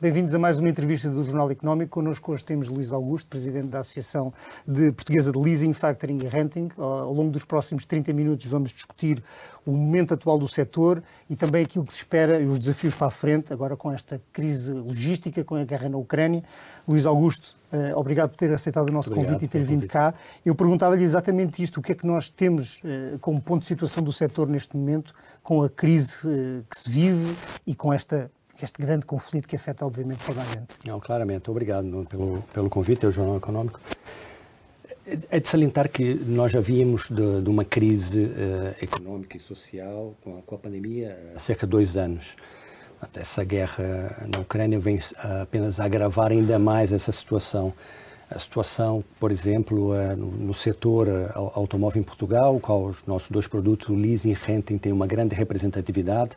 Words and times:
Bem-vindos 0.00 0.34
a 0.34 0.38
mais 0.38 0.58
uma 0.58 0.66
entrevista 0.66 1.10
do 1.10 1.22
Jornal 1.22 1.50
Económico. 1.50 1.90
Connosco 1.90 2.32
hoje 2.32 2.42
temos 2.42 2.70
Luís 2.70 2.90
Augusto, 2.90 3.26
presidente 3.26 3.66
da 3.66 3.80
Associação 3.80 4.32
de 4.66 4.90
Portuguesa 4.92 5.30
de 5.30 5.38
Leasing, 5.38 5.74
Factoring 5.74 6.20
e 6.24 6.26
Renting. 6.26 6.70
Ao 6.78 7.12
longo 7.12 7.30
dos 7.30 7.44
próximos 7.44 7.84
30 7.84 8.10
minutos 8.14 8.46
vamos 8.46 8.70
discutir 8.70 9.22
o 9.66 9.72
momento 9.72 10.14
atual 10.14 10.38
do 10.38 10.48
setor 10.48 11.02
e 11.28 11.36
também 11.36 11.64
aquilo 11.64 11.84
que 11.84 11.92
se 11.92 11.98
espera 11.98 12.40
e 12.40 12.46
os 12.46 12.58
desafios 12.58 12.94
para 12.94 13.08
a 13.08 13.10
frente, 13.10 13.52
agora 13.52 13.76
com 13.76 13.92
esta 13.92 14.18
crise 14.32 14.72
logística, 14.72 15.44
com 15.44 15.54
a 15.54 15.64
guerra 15.64 15.90
na 15.90 15.98
Ucrânia. 15.98 16.42
Luís 16.88 17.04
Augusto, 17.04 17.54
eh, 17.70 17.92
obrigado 17.94 18.30
por 18.30 18.36
ter 18.36 18.50
aceitado 18.54 18.88
o 18.88 18.92
nosso 18.92 19.10
obrigado 19.10 19.34
convite 19.34 19.44
e 19.44 19.48
ter 19.48 19.62
vindo 19.62 19.86
cá. 19.86 20.14
Eu 20.42 20.54
perguntava-lhe 20.54 21.04
exatamente 21.04 21.62
isto: 21.62 21.78
o 21.78 21.82
que 21.82 21.92
é 21.92 21.94
que 21.94 22.06
nós 22.06 22.30
temos 22.30 22.80
eh, 22.86 23.18
como 23.20 23.38
ponto 23.38 23.60
de 23.60 23.66
situação 23.66 24.02
do 24.02 24.14
setor 24.14 24.48
neste 24.48 24.74
momento, 24.74 25.14
com 25.42 25.62
a 25.62 25.68
crise 25.68 26.26
eh, 26.26 26.62
que 26.70 26.78
se 26.78 26.88
vive 26.88 27.36
e 27.66 27.74
com 27.74 27.92
esta 27.92 28.30
este 28.64 28.80
grande 28.80 29.06
conflito 29.06 29.48
que 29.48 29.56
afeta, 29.56 29.84
obviamente, 29.84 30.24
toda 30.24 30.40
a 30.40 30.44
gente. 30.44 30.68
Não, 30.84 31.00
claramente. 31.00 31.50
Obrigado 31.50 32.06
pelo, 32.08 32.42
pelo 32.52 32.70
convite 32.70 33.06
ao 33.06 33.12
Jornal 33.12 33.36
Económico. 33.36 33.80
É 35.28 35.40
de 35.40 35.48
salientar 35.48 35.88
que 35.88 36.14
nós 36.14 36.52
já 36.52 36.60
vimos 36.60 37.08
de, 37.08 37.42
de 37.42 37.50
uma 37.50 37.64
crise 37.64 38.24
uh, 38.24 38.76
económica 38.80 39.36
e 39.36 39.40
social 39.40 40.14
com 40.22 40.38
a, 40.38 40.42
com 40.42 40.54
a, 40.54 40.58
pandemia 40.58 41.18
há 41.34 41.38
cerca 41.38 41.66
de 41.66 41.70
dois 41.70 41.96
anos. 41.96 42.36
Essa 43.14 43.42
guerra 43.42 44.28
na 44.28 44.40
Ucrânia 44.40 44.78
vem 44.78 44.98
apenas 45.42 45.80
agravar 45.80 46.30
ainda 46.30 46.58
mais 46.58 46.92
essa 46.92 47.10
situação. 47.10 47.72
A 48.30 48.38
situação, 48.38 49.02
por 49.18 49.32
exemplo, 49.32 49.92
uh, 49.92 50.14
no, 50.16 50.54
setor 50.54 51.08
uh, 51.08 51.50
automóvel 51.54 52.00
em 52.00 52.04
Portugal, 52.04 52.60
qual 52.60 52.84
os 52.84 53.04
nossos 53.04 53.28
dois 53.30 53.48
produtos, 53.48 53.88
o 53.88 53.94
leasing 53.94 54.30
e 54.30 54.34
renting, 54.34 54.78
têm 54.78 54.92
uma 54.92 55.06
grande 55.06 55.34
representatividade. 55.34 56.36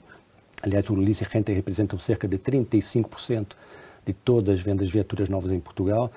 Aliás, 0.64 0.90
o 0.90 0.96
leasing 0.96 1.26
e 1.26 1.28
renting 1.30 1.54
representam 1.54 2.00
cerca 2.00 2.26
de 2.26 2.40
35% 2.40 3.58
de 4.06 4.14
todas 4.14 4.56
as 4.56 4.62
vendas 4.62 4.88
de 4.88 4.94
viaturas 4.94 5.28
novas 5.28 5.52
em 5.52 5.60
Portugal. 5.60 6.10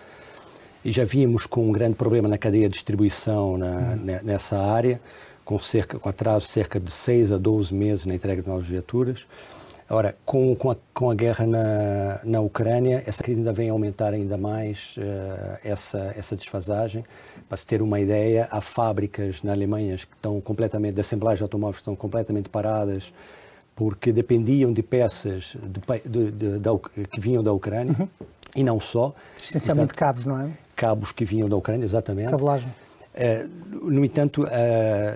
E 0.85 0.93
já 0.93 1.05
vimos 1.05 1.47
com 1.47 1.69
um 1.69 1.73
grande 1.73 1.97
problema 1.97 2.29
na 2.29 2.39
cadeia 2.39 2.69
de 2.69 2.75
distribuição 2.75 3.59
na, 3.59 3.67
uhum. 3.67 4.21
nessa 4.23 4.57
área, 4.57 5.01
com, 5.45 5.59
cerca, 5.59 5.99
com 5.99 6.09
atraso 6.09 6.47
cerca 6.47 6.79
de 6.79 6.93
6 6.93 7.33
a 7.33 7.39
12 7.39 7.75
meses 7.75 8.07
na 8.07 8.15
entrega 8.15 8.41
de 8.41 8.49
novas 8.49 8.67
viaturas. 8.67 9.27
Ora, 9.91 10.17
com, 10.25 10.55
com, 10.55 10.71
a, 10.71 10.77
com 10.95 11.11
a 11.11 11.15
guerra 11.15 11.47
na, 11.47 12.21
na 12.25 12.41
Ucrânia, 12.41 13.03
essa 13.07 13.23
crise 13.23 13.39
ainda 13.41 13.53
vem 13.53 13.69
aumentar 13.69 14.13
ainda 14.13 14.37
mais 14.37 14.97
uh, 14.97 15.59
essa, 15.63 16.13
essa 16.17 16.37
desfasagem. 16.37 17.05
Para 17.49 17.57
se 17.57 17.67
ter 17.67 17.83
uma 17.83 18.01
ideia, 18.01 18.49
há 18.51 18.61
fábricas 18.61 19.45
na 19.45 19.53
Alemanha 19.53 19.97
que 19.97 20.07
estão 20.15 20.41
completamente, 20.41 20.95
de 20.95 21.01
assemblagem 21.01 21.39
de 21.39 21.43
automóveis, 21.45 21.79
estão 21.79 21.95
completamente 21.95 22.49
paradas, 22.49 23.13
porque 23.77 24.11
dependiam 24.11 24.73
de 24.73 24.83
peças 24.83 25.55
de, 25.63 26.31
de, 26.31 27.07
que 27.13 27.21
vinham 27.21 27.43
da 27.43 27.53
Ucrânia 27.53 27.95
uhum. 27.97 28.09
e 28.57 28.65
não 28.65 28.81
só. 28.81 29.15
Essencialmente 29.39 29.89
portanto, 29.89 29.99
cabos, 29.99 30.25
não 30.25 30.41
é? 30.41 30.51
Cabos 30.75 31.13
que 31.13 31.25
vinham 31.25 31.49
da 31.49 31.57
Ucrânia, 31.57 31.85
exatamente. 31.85 32.31
Cabelagem. 32.31 32.73
Uh, 33.17 33.91
no 33.91 34.05
entanto, 34.05 34.43
uh, 34.43 34.47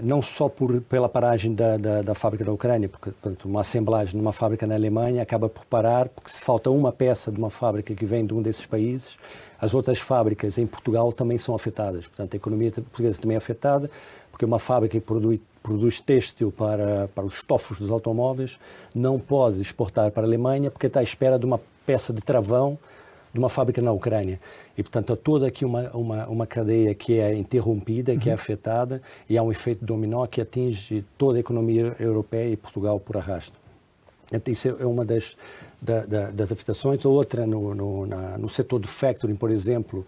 não 0.03 0.23
só 0.23 0.49
por, 0.49 0.81
pela 0.83 1.09
paragem 1.09 1.55
da, 1.55 1.77
da, 1.77 2.03
da, 2.03 2.15
fábrica 2.15 2.45
da 2.45 2.53
Ucrânia, 2.53 2.89
porque 2.89 3.11
portanto, 3.11 3.47
uma 3.47 3.63
assemblagem 3.63 4.17
numa 4.17 4.33
fábrica 4.33 4.67
na 4.67 4.75
Alemanha 4.75 5.23
acaba 5.23 5.49
por 5.49 5.65
parar, 5.67 6.09
porque 6.09 6.31
se 6.31 6.41
falta 6.41 6.71
uma 6.71 6.93
peça 6.93 7.33
de 7.33 7.39
uma 7.39 7.51
fábrica 7.51 7.95
que 7.95 8.07
vem 8.07 8.25
de 8.25 8.33
um 8.33 8.41
desses 8.41 8.65
países, 8.65 9.19
as 9.61 9.75
outras 9.75 9.99
fábricas 9.99 10.57
em 10.57 10.67
Portugal 10.67 11.13
também 11.13 11.37
são 11.37 11.55
afetadas. 11.55 12.07
Portanto, 12.07 12.33
a 12.33 12.37
economia 12.37 12.71
portuguesa 12.71 13.21
também 13.21 13.35
é 13.35 13.39
afetada, 13.39 13.91
porque 14.31 14.47
uma 14.47 14.59
fábrica 14.59 14.99
que 14.99 15.05
produz, 15.05 15.39
produz 15.63 16.01
têxtil 16.01 16.51
para, 16.51 17.09
para 17.15 17.25
os 17.25 17.35
estofos 17.35 17.79
dos 17.79 17.91
automóveis 17.91 18.59
não 18.95 19.19
pode 19.19 19.61
exportar 19.61 20.11
para 20.11 20.23
a 20.23 20.27
Alemanha 20.27 20.71
porque 20.71 20.87
está 20.87 21.01
à 21.01 21.03
espera 21.03 21.39
de 21.39 21.45
uma 21.45 21.61
peça 21.85 22.13
de 22.13 22.23
travão 22.23 22.79
de 23.33 23.39
uma 23.39 23.49
fábrica 23.49 23.81
na 23.81 23.93
Ucrânia. 23.93 24.41
E, 24.77 24.83
portanto, 24.83 25.13
há 25.13 25.17
toda 25.17 25.47
aqui 25.47 25.65
uma, 25.65 25.91
uma, 25.91 26.27
uma 26.27 26.47
cadeia 26.47 26.95
que 26.95 27.19
é 27.19 27.35
interrompida, 27.35 28.17
que 28.17 28.29
é 28.29 28.33
uhum. 28.33 28.39
é 28.39 28.41
afetada, 28.41 29.03
e 29.29 29.39
há 29.39 29.43
um 29.43 29.51
efeito 29.53 29.85
dominó 29.85 30.27
que 30.27 30.41
atinge 30.41 31.05
toda 31.17 31.39
a 31.39 31.41
economia 31.41 31.95
europeia 32.01 32.51
e 32.53 32.57
Portugal 32.57 32.99
por 32.99 33.17
arrasto. 33.17 33.57
Então, 34.33 34.53
isso 34.53 34.69
é 34.69 34.87
uma 34.87 35.05
das, 35.05 35.37
da, 35.81 36.05
da, 36.05 36.31
das 36.31 36.53
afetações. 36.53 37.05
Outra, 37.05 37.47
no, 37.47 37.75
no, 37.75 38.07
na, 38.07 38.39
no 38.39 38.49
setor 38.49 38.79
do 38.79 38.89
factoring, 38.89 39.37
por 39.37 39.51
exemplo, 39.51 40.07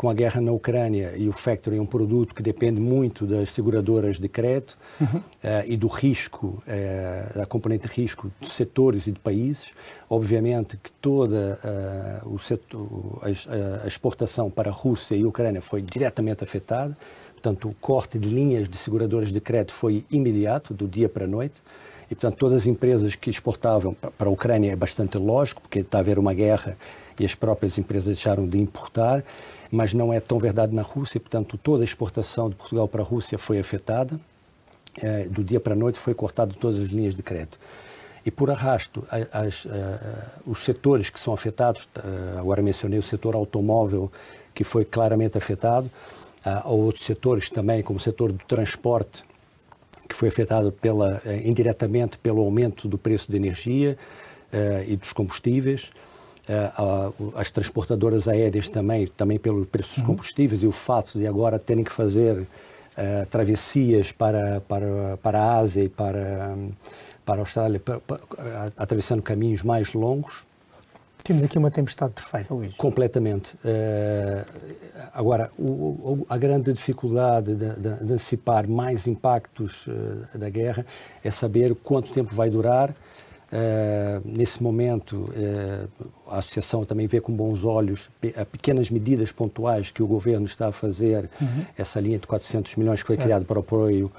com 0.00 0.08
a 0.08 0.14
guerra 0.14 0.40
na 0.40 0.50
Ucrânia 0.50 1.12
e 1.14 1.28
o 1.28 1.32
factoring 1.34 1.76
é 1.76 1.82
um 1.82 1.84
produto 1.84 2.34
que 2.34 2.42
depende 2.42 2.80
muito 2.80 3.26
das 3.26 3.50
seguradoras 3.50 4.18
de 4.18 4.30
crédito 4.30 4.78
uhum. 4.98 5.18
uh, 5.18 5.22
e 5.66 5.76
do 5.76 5.88
risco, 5.88 6.62
uh, 6.66 7.38
da 7.38 7.44
componente 7.44 7.86
de 7.86 7.92
risco 7.92 8.32
de 8.40 8.48
setores 8.48 9.06
e 9.06 9.12
de 9.12 9.18
países. 9.18 9.72
Obviamente 10.08 10.78
que 10.78 10.90
toda 10.90 11.60
uh, 12.24 12.34
o 12.34 12.38
setor, 12.38 13.20
a, 13.20 13.84
a, 13.84 13.86
exportação 13.86 14.50
para 14.50 14.70
a 14.70 14.72
Rússia 14.72 15.16
e 15.16 15.22
a 15.22 15.28
Ucrânia 15.28 15.60
foi 15.60 15.82
diretamente 15.82 16.42
afetada. 16.42 16.96
Portanto, 17.34 17.68
o 17.68 17.74
corte 17.74 18.18
de 18.18 18.30
linhas 18.30 18.70
de 18.70 18.78
seguradoras 18.78 19.30
de 19.30 19.38
crédito 19.38 19.74
foi 19.74 20.02
imediato, 20.10 20.72
do 20.72 20.88
dia 20.88 21.10
para 21.10 21.26
a 21.26 21.28
noite. 21.28 21.60
E, 22.10 22.14
portanto, 22.14 22.38
todas 22.38 22.62
as 22.62 22.66
empresas 22.66 23.14
que 23.14 23.28
exportavam 23.28 23.92
para 23.92 24.30
a 24.30 24.32
Ucrânia 24.32 24.72
é 24.72 24.76
bastante 24.76 25.18
lógico, 25.18 25.60
porque 25.60 25.80
está 25.80 25.98
a 25.98 26.00
haver 26.00 26.18
uma 26.18 26.32
guerra 26.32 26.78
e 27.18 27.24
as 27.26 27.34
próprias 27.34 27.76
empresas 27.76 28.06
deixaram 28.06 28.48
de 28.48 28.56
importar 28.56 29.22
mas 29.70 29.92
não 29.92 30.12
é 30.12 30.20
tão 30.20 30.38
verdade 30.38 30.74
na 30.74 30.82
Rússia, 30.82 31.20
portanto, 31.20 31.58
toda 31.58 31.82
a 31.82 31.84
exportação 31.84 32.48
de 32.48 32.56
Portugal 32.56 32.88
para 32.88 33.02
a 33.02 33.04
Rússia 33.04 33.38
foi 33.38 33.58
afetada. 33.58 34.18
É, 35.00 35.24
do 35.24 35.44
dia 35.44 35.60
para 35.60 35.72
a 35.72 35.76
noite 35.76 35.98
foi 35.98 36.14
cortado 36.14 36.54
todas 36.54 36.80
as 36.80 36.88
linhas 36.88 37.14
de 37.14 37.22
crédito. 37.22 37.58
E 38.26 38.30
por 38.30 38.50
arrasto, 38.50 39.06
as, 39.32 39.66
os 40.44 40.62
setores 40.64 41.08
que 41.08 41.18
são 41.18 41.32
afetados, 41.32 41.88
agora 42.38 42.60
mencionei 42.60 42.98
o 42.98 43.02
setor 43.02 43.34
automóvel, 43.34 44.12
que 44.52 44.62
foi 44.64 44.84
claramente 44.84 45.38
afetado, 45.38 45.90
há 46.44 46.68
outros 46.68 47.06
setores 47.06 47.48
também, 47.48 47.82
como 47.82 47.98
o 47.98 48.02
setor 48.02 48.32
do 48.32 48.44
transporte, 48.44 49.24
que 50.08 50.14
foi 50.14 50.28
afetado 50.28 50.72
pela, 50.72 51.22
eh, 51.24 51.42
indiretamente 51.44 52.18
pelo 52.18 52.40
aumento 52.40 52.88
do 52.88 52.98
preço 52.98 53.30
da 53.30 53.36
energia 53.36 53.96
eh, 54.52 54.84
e 54.88 54.96
dos 54.96 55.12
combustíveis. 55.12 55.90
Eh, 56.50 56.72
as 57.36 57.48
transportadoras 57.48 58.26
aéreas 58.26 58.68
também, 58.68 59.06
também 59.06 59.38
pelo 59.38 59.64
preço 59.64 59.90
dos 59.90 59.98
uhum. 59.98 60.06
combustíveis 60.06 60.62
uhum. 60.62 60.66
e 60.66 60.68
o 60.68 60.72
fato 60.72 61.16
de 61.16 61.24
agora 61.24 61.60
terem 61.60 61.84
que 61.84 61.92
fazer 61.92 62.38
uh, 62.38 63.26
travessias 63.30 64.10
para, 64.10 64.60
para, 64.62 65.16
para 65.22 65.40
a 65.40 65.58
Ásia 65.58 65.84
e 65.84 65.88
para, 65.88 66.56
para 67.24 67.36
a 67.36 67.42
Austrália, 67.42 67.78
para, 67.78 68.00
para, 68.00 68.20
atravessando 68.76 69.22
caminhos 69.22 69.62
mais 69.62 69.94
longos. 69.94 70.44
Temos 71.22 71.44
aqui 71.44 71.56
uma 71.56 71.70
tempestade 71.70 72.14
perfeita, 72.14 72.52
Luís. 72.52 72.74
Completamente. 72.74 73.54
Uh, 73.54 74.44
agora, 75.14 75.52
o, 75.56 75.62
o, 75.62 76.26
a 76.28 76.36
grande 76.36 76.72
dificuldade 76.72 77.54
de, 77.54 77.68
de, 77.74 78.04
de 78.04 78.12
antecipar 78.12 78.68
mais 78.68 79.06
impactos 79.06 79.86
uh, 79.86 80.36
da 80.36 80.50
guerra 80.50 80.84
é 81.22 81.30
saber 81.30 81.76
quanto 81.76 82.10
tempo 82.10 82.34
vai 82.34 82.50
durar, 82.50 82.92
Uh, 83.52 84.22
nesse 84.24 84.62
momento, 84.62 85.28
uh, 85.30 86.08
a 86.28 86.38
Associação 86.38 86.84
também 86.84 87.08
vê 87.08 87.20
com 87.20 87.32
bons 87.32 87.64
olhos 87.64 88.08
pe 88.20 88.32
pequenas 88.52 88.90
medidas 88.90 89.32
pontuais 89.32 89.90
que 89.90 90.02
o 90.02 90.06
Governo 90.06 90.46
está 90.46 90.68
a 90.68 90.72
fazer, 90.72 91.28
uhum. 91.40 91.66
essa 91.76 91.98
linha 91.98 92.18
de 92.18 92.28
400 92.28 92.76
milhões 92.76 93.02
que 93.02 93.08
foi 93.08 93.16
criada 93.16 93.44
para 93.44 93.58
o 93.58 93.60
apoio 93.60 94.12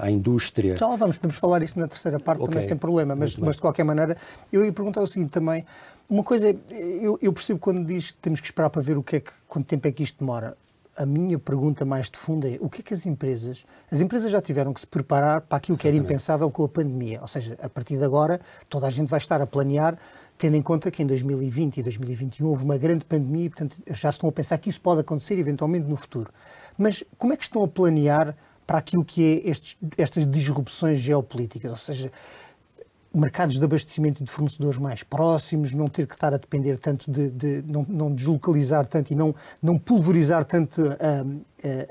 à, 0.00 0.10
indústria. 0.10 0.76
Já 0.76 0.86
lá 0.86 0.94
vamos, 0.94 1.18
podemos 1.18 1.36
falar 1.36 1.60
isso 1.62 1.78
na 1.78 1.88
terceira 1.88 2.20
parte 2.20 2.40
okay. 2.40 2.54
também 2.54 2.68
sem 2.68 2.76
problema, 2.76 3.16
mas, 3.16 3.36
mas 3.36 3.56
de 3.56 3.62
qualquer 3.62 3.84
maneira, 3.84 4.16
eu 4.52 4.64
ia 4.64 4.72
perguntar 4.72 5.02
o 5.02 5.06
seguinte 5.06 5.30
também, 5.30 5.64
uma 6.08 6.22
coisa, 6.22 6.54
eu, 6.70 7.18
eu 7.20 7.32
percebo 7.32 7.58
quando 7.58 7.84
diz 7.84 8.12
que 8.12 8.16
temos 8.18 8.40
que 8.40 8.46
esperar 8.46 8.70
para 8.70 8.82
ver 8.82 8.96
o 8.96 9.02
que 9.02 9.16
é 9.16 9.20
que, 9.20 9.30
quanto 9.48 9.66
tempo 9.66 9.86
é 9.88 9.92
que 9.92 10.02
isto 10.02 10.18
demora 10.20 10.56
a 11.00 11.06
minha 11.06 11.38
pergunta 11.38 11.82
mais 11.82 12.10
de 12.10 12.18
fundo 12.18 12.46
é 12.46 12.58
o 12.60 12.68
que 12.68 12.82
é 12.82 12.84
que 12.84 12.92
as 12.92 13.06
empresas. 13.06 13.64
As 13.90 14.02
empresas 14.02 14.30
já 14.30 14.38
tiveram 14.38 14.74
que 14.74 14.80
se 14.80 14.86
preparar 14.86 15.40
para 15.40 15.56
aquilo 15.56 15.78
que 15.78 15.88
era 15.88 15.96
impensável 15.96 16.50
com 16.50 16.62
a 16.62 16.68
pandemia. 16.68 17.22
Ou 17.22 17.26
seja, 17.26 17.56
a 17.62 17.70
partir 17.70 17.96
de 17.96 18.04
agora, 18.04 18.38
toda 18.68 18.86
a 18.86 18.90
gente 18.90 19.08
vai 19.08 19.16
estar 19.16 19.40
a 19.40 19.46
planear, 19.46 19.96
tendo 20.36 20.56
em 20.56 20.62
conta 20.62 20.90
que 20.90 21.02
em 21.02 21.06
2020 21.06 21.78
e 21.78 21.82
2021 21.82 22.46
houve 22.46 22.64
uma 22.64 22.76
grande 22.76 23.06
pandemia 23.06 23.46
e, 23.46 23.48
portanto, 23.48 23.78
já 23.90 24.10
estão 24.10 24.28
a 24.28 24.32
pensar 24.32 24.58
que 24.58 24.68
isso 24.68 24.80
pode 24.82 25.00
acontecer 25.00 25.38
eventualmente 25.38 25.88
no 25.88 25.96
futuro. 25.96 26.30
Mas 26.76 27.02
como 27.16 27.32
é 27.32 27.36
que 27.36 27.44
estão 27.44 27.64
a 27.64 27.68
planear 27.68 28.36
para 28.66 28.76
aquilo 28.76 29.02
que 29.02 29.24
é 29.24 29.48
estes, 29.48 29.78
estas 29.96 30.26
disrupções 30.26 30.98
geopolíticas? 30.98 31.70
Ou 31.70 31.78
seja, 31.78 32.12
mercados 33.12 33.58
de 33.58 33.64
abastecimento 33.64 34.22
e 34.22 34.24
de 34.24 34.30
fornecedores 34.30 34.78
mais 34.78 35.02
próximos, 35.02 35.72
não 35.72 35.88
ter 35.88 36.06
que 36.06 36.14
estar 36.14 36.32
a 36.32 36.36
depender 36.36 36.78
tanto 36.78 37.10
de, 37.10 37.28
de 37.30 37.64
não, 37.66 37.84
não, 37.88 38.14
deslocalizar 38.14 38.86
tanto 38.86 39.12
e 39.12 39.16
não, 39.16 39.34
não 39.60 39.76
pulverizar 39.76 40.44
tanto 40.44 40.80
uh, 40.82 40.92
uh, 40.92 41.36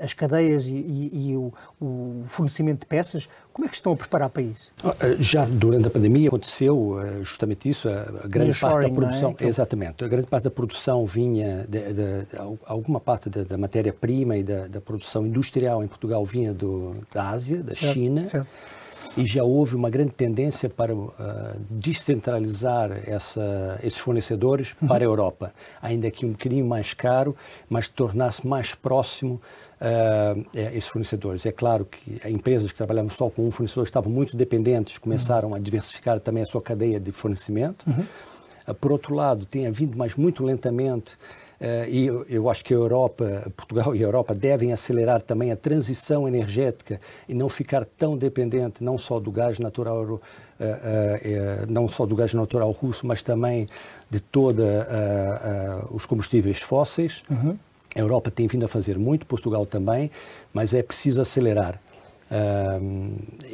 as 0.00 0.14
cadeias 0.14 0.64
e, 0.64 0.72
e, 0.72 1.30
e 1.30 1.36
o, 1.36 1.52
o, 1.80 2.22
fornecimento 2.26 2.80
de 2.80 2.86
peças. 2.86 3.28
Como 3.52 3.66
é 3.66 3.68
que 3.68 3.74
estão 3.74 3.92
a 3.92 3.96
preparar 3.96 4.30
para 4.30 4.40
isso? 4.40 4.72
Ah, 4.82 4.94
ah, 4.98 5.16
já 5.18 5.44
durante 5.44 5.88
a 5.88 5.90
pandemia 5.90 6.28
aconteceu 6.28 6.98
ah, 6.98 7.22
justamente 7.22 7.68
isso, 7.68 7.88
a 7.88 8.26
grande 8.26 8.58
parte 8.58 8.82
da 8.82 8.88
é? 8.88 8.90
produção, 8.90 9.36
é? 9.38 9.46
exatamente, 9.46 10.02
a 10.02 10.08
grande 10.08 10.26
parte 10.26 10.44
da 10.44 10.50
produção 10.50 11.04
vinha, 11.04 11.66
de, 11.68 11.80
de, 11.80 11.92
de, 11.92 12.26
alguma 12.64 13.00
parte 13.00 13.28
da, 13.28 13.44
da 13.44 13.58
matéria-prima 13.58 14.38
e 14.38 14.42
da, 14.42 14.68
da, 14.68 14.80
produção 14.80 15.26
industrial 15.26 15.84
em 15.84 15.88
Portugal 15.88 16.24
vinha 16.24 16.54
do, 16.54 16.96
da 17.12 17.28
Ásia, 17.28 17.62
da 17.62 17.74
certo, 17.74 17.92
China. 17.92 18.24
Certo 18.24 18.48
e 19.16 19.24
já 19.24 19.42
houve 19.42 19.74
uma 19.74 19.90
grande 19.90 20.12
tendência 20.12 20.68
para 20.68 20.94
uh, 20.94 21.10
descentralizar 21.68 22.92
essa, 23.06 23.78
esses 23.82 23.98
fornecedores 23.98 24.74
uhum. 24.80 24.88
para 24.88 25.04
a 25.04 25.06
Europa, 25.06 25.52
ainda 25.80 26.10
que 26.10 26.24
um 26.24 26.32
bocadinho 26.32 26.66
mais 26.66 26.94
caro, 26.94 27.36
mas 27.68 27.88
tornar-se 27.88 28.46
mais 28.46 28.74
próximo 28.74 29.40
uh, 29.80 30.46
esses 30.54 30.88
fornecedores. 30.88 31.44
É 31.46 31.52
claro 31.52 31.84
que 31.84 32.20
empresas 32.28 32.70
que 32.70 32.76
trabalhavam 32.76 33.10
só 33.10 33.28
com 33.30 33.46
um 33.46 33.50
fornecedor 33.50 33.84
estavam 33.84 34.12
muito 34.12 34.36
dependentes, 34.36 34.98
começaram 34.98 35.50
uhum. 35.50 35.54
a 35.54 35.58
diversificar 35.58 36.20
também 36.20 36.42
a 36.42 36.46
sua 36.46 36.62
cadeia 36.62 37.00
de 37.00 37.12
fornecimento. 37.12 37.84
Uhum. 37.88 38.04
Uh, 38.70 38.74
por 38.74 38.92
outro 38.92 39.14
lado, 39.14 39.46
tem 39.46 39.66
havido, 39.66 39.96
mas 39.96 40.14
muito 40.14 40.44
lentamente, 40.44 41.16
Uh, 41.60 41.84
e 41.90 42.06
eu, 42.06 42.24
eu, 42.26 42.48
acho 42.48 42.64
que 42.64 42.72
a 42.72 42.76
Europa, 42.76 43.52
Portugal 43.54 43.94
e 43.94 43.98
a 43.98 44.06
Europa 44.06 44.34
devem 44.34 44.72
acelerar 44.72 45.20
também 45.20 45.52
a 45.52 45.56
transição 45.56 46.26
energética 46.26 46.98
e 47.28 47.34
não 47.34 47.50
ficar 47.50 47.84
tão 47.84 48.16
dependente 48.16 48.82
não 48.82 48.96
só 48.96 49.20
do 49.20 49.30
gás 49.30 49.58
natural, 49.58 50.04
uh, 50.04 50.14
uh, 50.18 50.20
não 51.68 51.86
só 51.86 52.06
do 52.06 52.16
gás 52.16 52.32
natural 52.32 52.70
russo, 52.70 53.06
mas 53.06 53.22
também 53.22 53.66
de 54.08 54.20
todos 54.20 54.64
os 55.90 56.06
combustíveis 56.06 56.60
fósseis. 56.60 57.22
Uhum. 57.30 57.56
A 57.94 57.98
Europa 57.98 58.30
tem 58.30 58.46
vindo 58.46 58.64
a 58.64 58.68
fazer 58.68 58.98
muito, 58.98 59.26
Portugal 59.26 59.66
também, 59.66 60.10
mas 60.54 60.72
é 60.72 60.82
preciso 60.82 61.20
acelerar. 61.20 61.78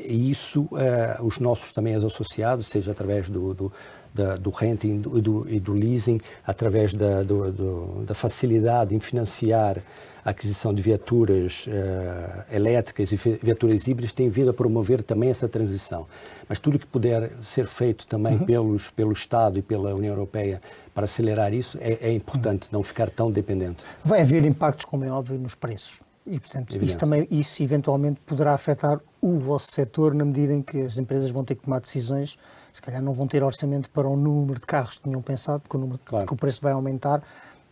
E 0.07 0.31
isso, 0.31 0.63
uh, 0.65 1.25
os 1.25 1.39
nossos 1.39 1.73
também 1.73 1.97
os 1.97 2.05
associados, 2.05 2.67
seja 2.67 2.93
através 2.93 3.29
do, 3.29 3.55
do, 3.55 3.73
da, 4.15 4.37
do 4.37 4.51
renting 4.51 4.97
e 4.97 5.21
do, 5.21 5.49
e 5.49 5.59
do, 5.59 5.73
leasing, 5.73 6.21
através 6.47 6.95
da, 6.95 7.23
do, 7.23 8.05
da 8.05 8.15
facilidade 8.15 8.95
em 8.95 9.01
financiar 9.01 9.83
a 10.25 10.31
aquisição 10.31 10.75
de 10.75 10.83
viaturas 10.83 11.67
uh, 11.69 12.53
elétricas 12.53 13.13
e 13.13 13.17
viaturas 13.17 13.87
híbridas, 13.87 14.13
tem 14.13 14.29
vindo 14.29 14.51
a 14.51 14.53
promover 14.53 15.03
também 15.03 15.31
essa 15.31 15.49
transição. 15.49 16.07
Mas 16.49 16.59
tudo 16.59 16.79
que 16.79 16.87
puder 16.87 17.31
ser 17.45 17.67
feito 17.67 18.07
também 18.09 18.35
uhum. 18.35 18.45
pelos, 18.45 18.91
pelo 18.91 19.13
Estado 19.13 19.59
e 19.59 19.63
pela 19.63 19.95
União 19.95 20.13
Europeia 20.13 20.61
para 20.93 21.05
acelerar 21.05 21.55
isso, 21.55 21.79
é, 21.81 22.09
é 22.09 22.13
importante 22.13 22.65
uhum. 22.65 22.79
não 22.79 22.83
ficar 22.83 23.09
tão 23.09 23.31
dependente. 23.31 23.85
Vai 24.05 24.21
haver 24.21 24.45
impactos, 24.45 24.85
como 24.85 25.05
é 25.05 25.11
óbvio, 25.11 25.39
nos 25.39 25.55
preços. 25.55 26.06
E, 26.27 26.41
portanto, 26.41 26.77
isso, 26.79 26.99
também, 26.99 27.27
isso 27.31 27.63
eventualmente 27.63 28.21
poderá 28.27 28.53
afetar 28.53 29.01
o 29.21 29.39
vosso 29.39 29.71
setor 29.71 30.13
na 30.13 30.25
medida 30.25 30.53
em 30.53 30.61
que 30.61 30.83
as 30.83 30.99
empresas 30.99 31.31
vão 31.31 31.45
ter 31.45 31.55
que 31.55 31.63
tomar 31.63 31.81
decisões, 31.81 32.37
se 32.73 32.83
calhar 32.83 33.01
não 33.01 33.15
vão 33.15 33.29
ter 33.29 33.45
orçamento 33.45 33.89
para 33.91 34.09
o 34.09 34.17
número 34.17 34.59
de 34.59 34.67
carros 34.67 34.97
que 34.99 35.05
tinham 35.05 35.23
pensado, 35.23 35.61
porque 35.61 35.77
o, 35.77 35.81
número, 35.81 36.01
claro. 36.05 36.25
porque 36.25 36.35
o 36.35 36.37
preço 36.37 36.61
vai 36.61 36.73
aumentar. 36.73 37.23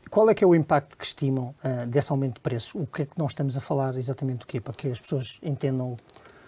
Qual 0.08 0.30
é 0.30 0.34
que 0.34 0.44
é 0.44 0.46
o 0.46 0.54
impacto 0.54 0.96
que 0.96 1.04
estimam 1.04 1.54
uh, 1.64 1.86
desse 1.88 2.12
aumento 2.12 2.34
de 2.34 2.40
preços? 2.40 2.74
O 2.74 2.86
que 2.86 3.02
é 3.02 3.06
que 3.06 3.18
nós 3.18 3.32
estamos 3.32 3.56
a 3.56 3.60
falar 3.60 3.96
exatamente 3.96 4.40
do 4.40 4.46
quê? 4.46 4.60
Para 4.60 4.72
que 4.72 4.88
as 4.88 5.00
pessoas 5.00 5.40
entendam 5.42 5.96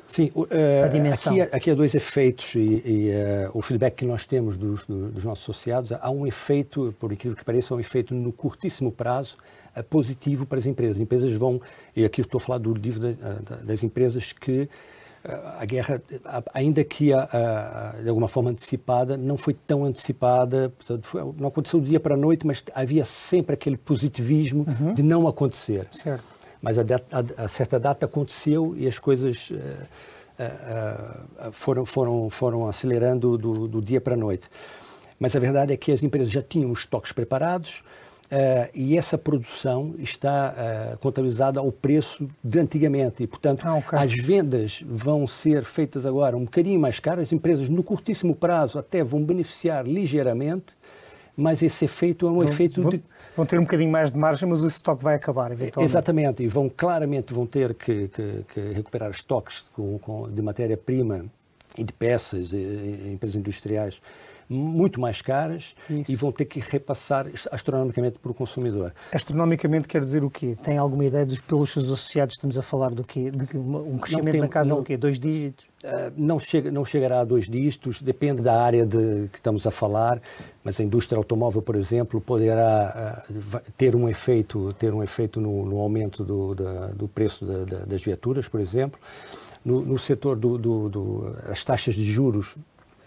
Sim, 0.07 0.31
uh, 0.37 0.47
a 0.85 0.89
dimensão. 0.89 1.33
Aqui, 1.33 1.57
aqui 1.57 1.71
há 1.71 1.75
dois 1.75 1.95
efeitos 1.95 2.55
e, 2.55 2.59
e 2.59 3.11
uh, 3.11 3.51
o 3.53 3.61
feedback 3.61 3.97
que 3.97 4.05
nós 4.05 4.25
temos 4.25 4.57
dos, 4.57 4.87
dos, 4.87 5.25
nossos 5.25 5.45
associados, 5.45 5.91
há 5.93 6.11
um 6.11 6.27
efeito, 6.27 6.95
por 7.01 7.13
incrível 7.13 7.37
que 7.37 7.45
pareça, 7.45 7.75
um 7.75 7.81
efeito 7.81 8.15
no 8.15 8.33
curtíssimo 8.33 8.93
prazo 8.93 9.37
positivo 9.83 10.47
para 10.47 10.59
as 10.59 10.67
empresas. 10.67 10.97
As 10.97 11.03
empresas 11.03 11.33
vão, 11.33 11.61
e 11.95 12.05
aqui 12.05 12.21
estou 12.21 12.39
a 12.39 12.41
falar 12.41 12.59
do 12.59 12.75
dívida 12.75 13.17
das 13.63 13.83
empresas 13.83 14.33
que 14.33 14.69
a 15.59 15.65
guerra, 15.65 16.01
ainda 16.55 16.85
que 16.85 17.11
de 18.03 18.09
alguma 18.09 18.29
forma 18.29 18.51
antecipada, 18.51 19.17
não 19.17 19.37
foi 19.37 19.55
tão 19.55 19.85
antecipada, 19.85 20.73
portanto, 20.77 21.05
foi, 21.05 21.21
não 21.37 21.49
aconteceu 21.49 21.81
do 21.81 21.87
dia 21.87 21.99
para 21.99 22.15
a 22.15 22.17
noite, 22.17 22.47
mas 22.47 22.63
havia 22.73 23.05
sempre 23.05 23.55
aquele 23.55 23.77
positivismo 23.77 24.65
uhum. 24.69 24.95
de 24.95 25.03
não 25.03 25.27
acontecer. 25.27 25.89
Certo 25.91 26.37
mas 26.67 26.79
a, 26.79 26.83
a, 26.83 27.45
a 27.45 27.49
certa 27.49 27.79
data 27.79 28.07
aconteceu 28.07 28.75
e 28.77 28.87
as 28.87 28.99
coisas 28.99 29.51
uh, 29.51 29.55
uh, 31.49 31.53
foram, 31.53 31.87
foram, 31.87 32.31
foram 32.31 32.67
acelerando 32.67 33.37
do, 33.39 33.69
do 33.69 33.81
dia 33.81 34.01
para 34.01 34.15
a 34.15 34.17
noite. 34.17 34.49
Mas 35.19 35.35
a 35.35 35.39
verdade 35.39 35.73
é 35.73 35.77
que 35.77 35.93
as 35.93 36.03
empresas 36.03 36.31
já 36.31 36.43
tinham 36.43 36.71
os 36.71 36.81
estoques 36.81 37.13
preparados, 37.13 37.83
Uh, 38.27 38.69
e 38.75 38.99
essa 38.99 39.17
produção 39.17 39.95
está 39.99 40.53
uh, 40.53 40.99
contabilizada 40.99 41.61
ao 41.61 41.71
preço 41.71 42.29
de 42.43 42.59
antigamente. 42.59 43.23
E, 43.23 43.27
portanto, 43.27 43.65
ah, 43.65 43.77
okay. 43.77 43.99
as 43.99 44.13
vendas 44.15 44.83
vão 44.85 45.27
ser 45.29 45.63
feitas 45.63 46.05
agora 46.05 46.37
um 46.37 46.45
bocadinho 46.45 46.81
mais 46.81 46.99
caras. 46.99 47.29
As 47.29 47.33
empresas, 47.33 47.69
no 47.69 47.85
curtíssimo 47.85 48.35
prazo, 48.35 48.79
até 48.79 49.05
vão 49.05 49.23
beneficiar 49.23 49.87
ligeiramente, 49.87 50.77
mas 51.37 51.63
esse 51.63 51.85
efeito 51.85 52.27
é 52.27 52.31
um 52.31 52.39
vão, 52.39 52.49
efeito 52.49 52.83
vão, 52.83 52.91
de 52.91 53.03
vão 53.37 53.47
ter 53.47 53.61
um 53.61 53.63
bocadinho 53.63 53.93
mais 53.93 54.11
de 54.11 54.19
margem, 54.19 54.49
mas 54.49 54.61
o 54.61 54.67
estoque 54.67 55.05
vai 55.05 55.15
acabar, 55.15 55.53
eventualmente. 55.53 55.89
Exatamente, 55.89 56.43
e 56.43 56.49
vão 56.49 56.69
claramente 56.69 57.33
vão 57.33 57.47
ter 57.47 57.75
que, 57.75 58.09
que, 58.09 58.45
que 58.53 58.61
recuperar 58.73 59.11
estoques 59.11 59.67
com, 59.73 59.99
com, 60.01 60.29
de 60.29 60.43
matéria-prima 60.43 61.27
e 61.79 61.85
de 61.85 61.93
peças, 61.93 62.53
em 62.53 63.13
empresas 63.13 63.37
industriais 63.37 64.01
muito 64.49 65.01
mais 65.01 65.21
caras 65.21 65.75
Isso. 65.91 66.11
e 66.11 66.17
vão 66.17 66.31
ter 66.31 66.45
que 66.45 66.61
repassar 66.61 67.27
astronomicamente 67.51 68.19
para 68.19 68.31
o 68.31 68.35
consumidor. 68.35 68.95
Astronomicamente 69.13 69.89
quer 69.89 70.01
dizer 70.01 70.25
o 70.25 70.31
quê? 70.31 70.57
Tem 70.63 70.79
alguma 70.79 71.05
ideia 71.05 71.27
dos, 71.27 71.41
pelos 71.41 71.71
seus 71.71 71.87
associados 71.87 72.35
estamos 72.35 72.57
a 72.57 72.63
falar 72.63 72.91
do 72.91 73.03
quê? 73.05 73.31
De 73.31 73.57
um 73.57 73.99
crescimento 73.99 74.33
tem, 74.33 74.41
na 74.41 74.49
casa 74.49 74.71
não, 74.71 74.79
do 74.79 74.83
quê? 74.83 74.97
Dois 74.97 75.19
dígitos? 75.19 75.67
Uh, 75.85 76.13
não, 76.17 76.39
chega, 76.39 76.71
não 76.71 76.85
chegará 76.85 77.21
a 77.21 77.25
dois 77.25 77.49
dígitos, 77.49 78.01
depende 78.01 78.43
da 78.43 78.61
área 78.63 78.87
de 78.87 79.29
que 79.33 79.39
estamos 79.39 79.67
a 79.67 79.71
falar, 79.71 80.21
mas 80.63 80.81
a 80.81 80.85
indústria 80.85 81.19
automóvel, 81.19 81.63
por 81.63 81.77
exemplo, 81.77 82.21
poderá 82.21 83.25
uh, 83.29 83.73
ter 83.77 83.97
um 83.97 84.09
efeito, 84.09 84.73
ter 84.75 84.95
um 84.95 85.03
efeito 85.03 85.41
no, 85.41 85.65
no 85.65 85.79
aumento 85.79 86.25
do, 86.25 86.55
da, 86.55 86.89
do 86.89 87.09
preço 87.09 87.45
da, 87.45 87.65
da, 87.65 87.85
das 87.85 88.03
viaturas, 88.03 88.49
por 88.49 88.61
exemplo. 88.61 88.99
No, 89.65 89.81
no 89.83 89.99
setor 89.99 90.39
das 91.49 91.65
taxas 91.65 91.97
de 91.97 92.05
juros 92.05 92.55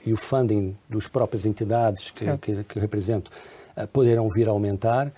e 0.05 0.13
o 0.13 0.17
funding 0.17 0.75
dos 0.89 1.07
próprias 1.07 1.45
entidades 1.45 2.11
que, 2.11 2.25
que, 2.37 2.63
que 2.63 2.79
represento 2.79 3.31
uh, 3.75 3.87
poderão 3.87 4.29
vir 4.29 4.47
a 4.47 4.51
aumentar. 4.51 5.11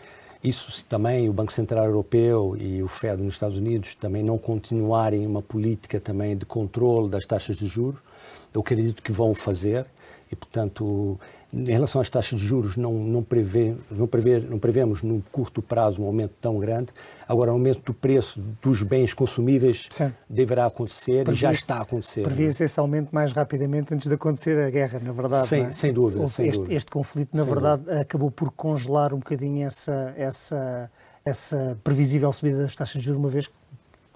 Isso 0.43 0.71
se 0.71 0.85
também 0.85 1.29
o 1.29 1.33
Banco 1.33 1.53
Central 1.53 1.85
Europeu 1.85 2.57
e 2.57 2.81
o 2.81 2.87
Fed 2.87 3.21
nos 3.21 3.35
Estados 3.35 3.57
Unidos 3.57 3.93
também 3.93 4.23
não 4.23 4.37
continuarem 4.37 5.25
uma 5.27 5.41
política 5.41 5.99
também 5.99 6.35
de 6.35 6.45
controle 6.45 7.09
das 7.09 7.25
taxas 7.25 7.57
de 7.57 7.67
juros, 7.67 7.99
eu 8.53 8.61
acredito 8.61 9.03
que 9.03 9.11
vão 9.11 9.35
fazer 9.35 9.85
e, 10.31 10.35
portanto, 10.35 11.19
em 11.53 11.71
relação 11.71 11.99
às 11.99 12.09
taxas 12.09 12.39
de 12.39 12.45
juros, 12.45 12.77
não, 12.77 12.93
não, 12.93 13.21
prevê, 13.21 13.75
não, 13.89 14.07
prevê, 14.07 14.39
não 14.39 14.57
prevemos 14.57 15.01
no 15.01 15.21
curto 15.31 15.61
prazo 15.61 16.01
um 16.01 16.05
aumento 16.05 16.33
tão 16.39 16.57
grande. 16.57 16.93
Agora, 17.27 17.51
o 17.51 17.53
aumento 17.53 17.81
do 17.83 17.93
preço 17.93 18.39
dos 18.61 18.83
bens 18.83 19.13
consumíveis 19.13 19.87
Sim. 19.91 20.13
deverá 20.29 20.65
acontecer 20.65 21.27
e 21.27 21.35
já 21.35 21.51
está 21.51 21.77
a 21.77 21.81
acontecer. 21.81 22.23
Prevê-se 22.23 22.63
esse 22.63 22.79
aumento 22.79 23.09
mais 23.11 23.31
rapidamente 23.33 23.93
antes 23.93 24.07
de 24.07 24.13
acontecer 24.13 24.57
a 24.57 24.69
guerra, 24.69 24.99
na 25.03 25.11
verdade. 25.11 25.47
Sem, 25.47 25.63
é? 25.65 25.71
sem 25.71 25.91
dúvida. 25.91 26.25
Sem 26.27 26.47
este, 26.47 26.57
dúvida. 26.57 26.75
este, 26.75 26.91
conflito, 26.91 27.35
na 27.35 27.43
sem 27.43 27.53
verdade, 27.53 27.83
dúvida. 27.83 28.01
acabou 28.01 28.31
por 28.31 28.51
congelar 28.51 29.13
um 29.13 29.19
bocadinho 29.19 29.65
essa, 29.65 30.13
essa, 30.17 30.91
essa 31.25 31.77
previsível 31.83 32.31
subida 32.31 32.59
das 32.59 32.75
taxas 32.75 33.01
de 33.01 33.05
juros, 33.05 33.19
uma 33.19 33.29
vez 33.29 33.47
que 33.47 33.53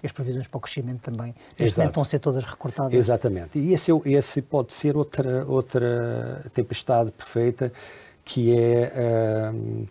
as 0.06 0.12
previsões 0.12 0.48
para 0.48 0.58
o 0.58 0.60
crescimento 0.60 1.00
também 1.00 1.34
neste 1.58 1.78
momento 1.78 1.90
estão 1.90 2.02
a 2.02 2.06
ser 2.06 2.18
todas 2.18 2.44
recortadas. 2.44 2.94
Exatamente. 2.94 3.58
E 3.58 3.72
esse, 3.72 3.90
é 3.90 3.94
esse 4.06 4.40
pode 4.42 4.72
ser 4.72 4.96
outra, 4.96 5.44
outra 5.46 6.44
tempestade 6.54 7.10
perfeita, 7.10 7.72
que 8.24 8.56
é 8.58 8.92
uh, 9.52 9.86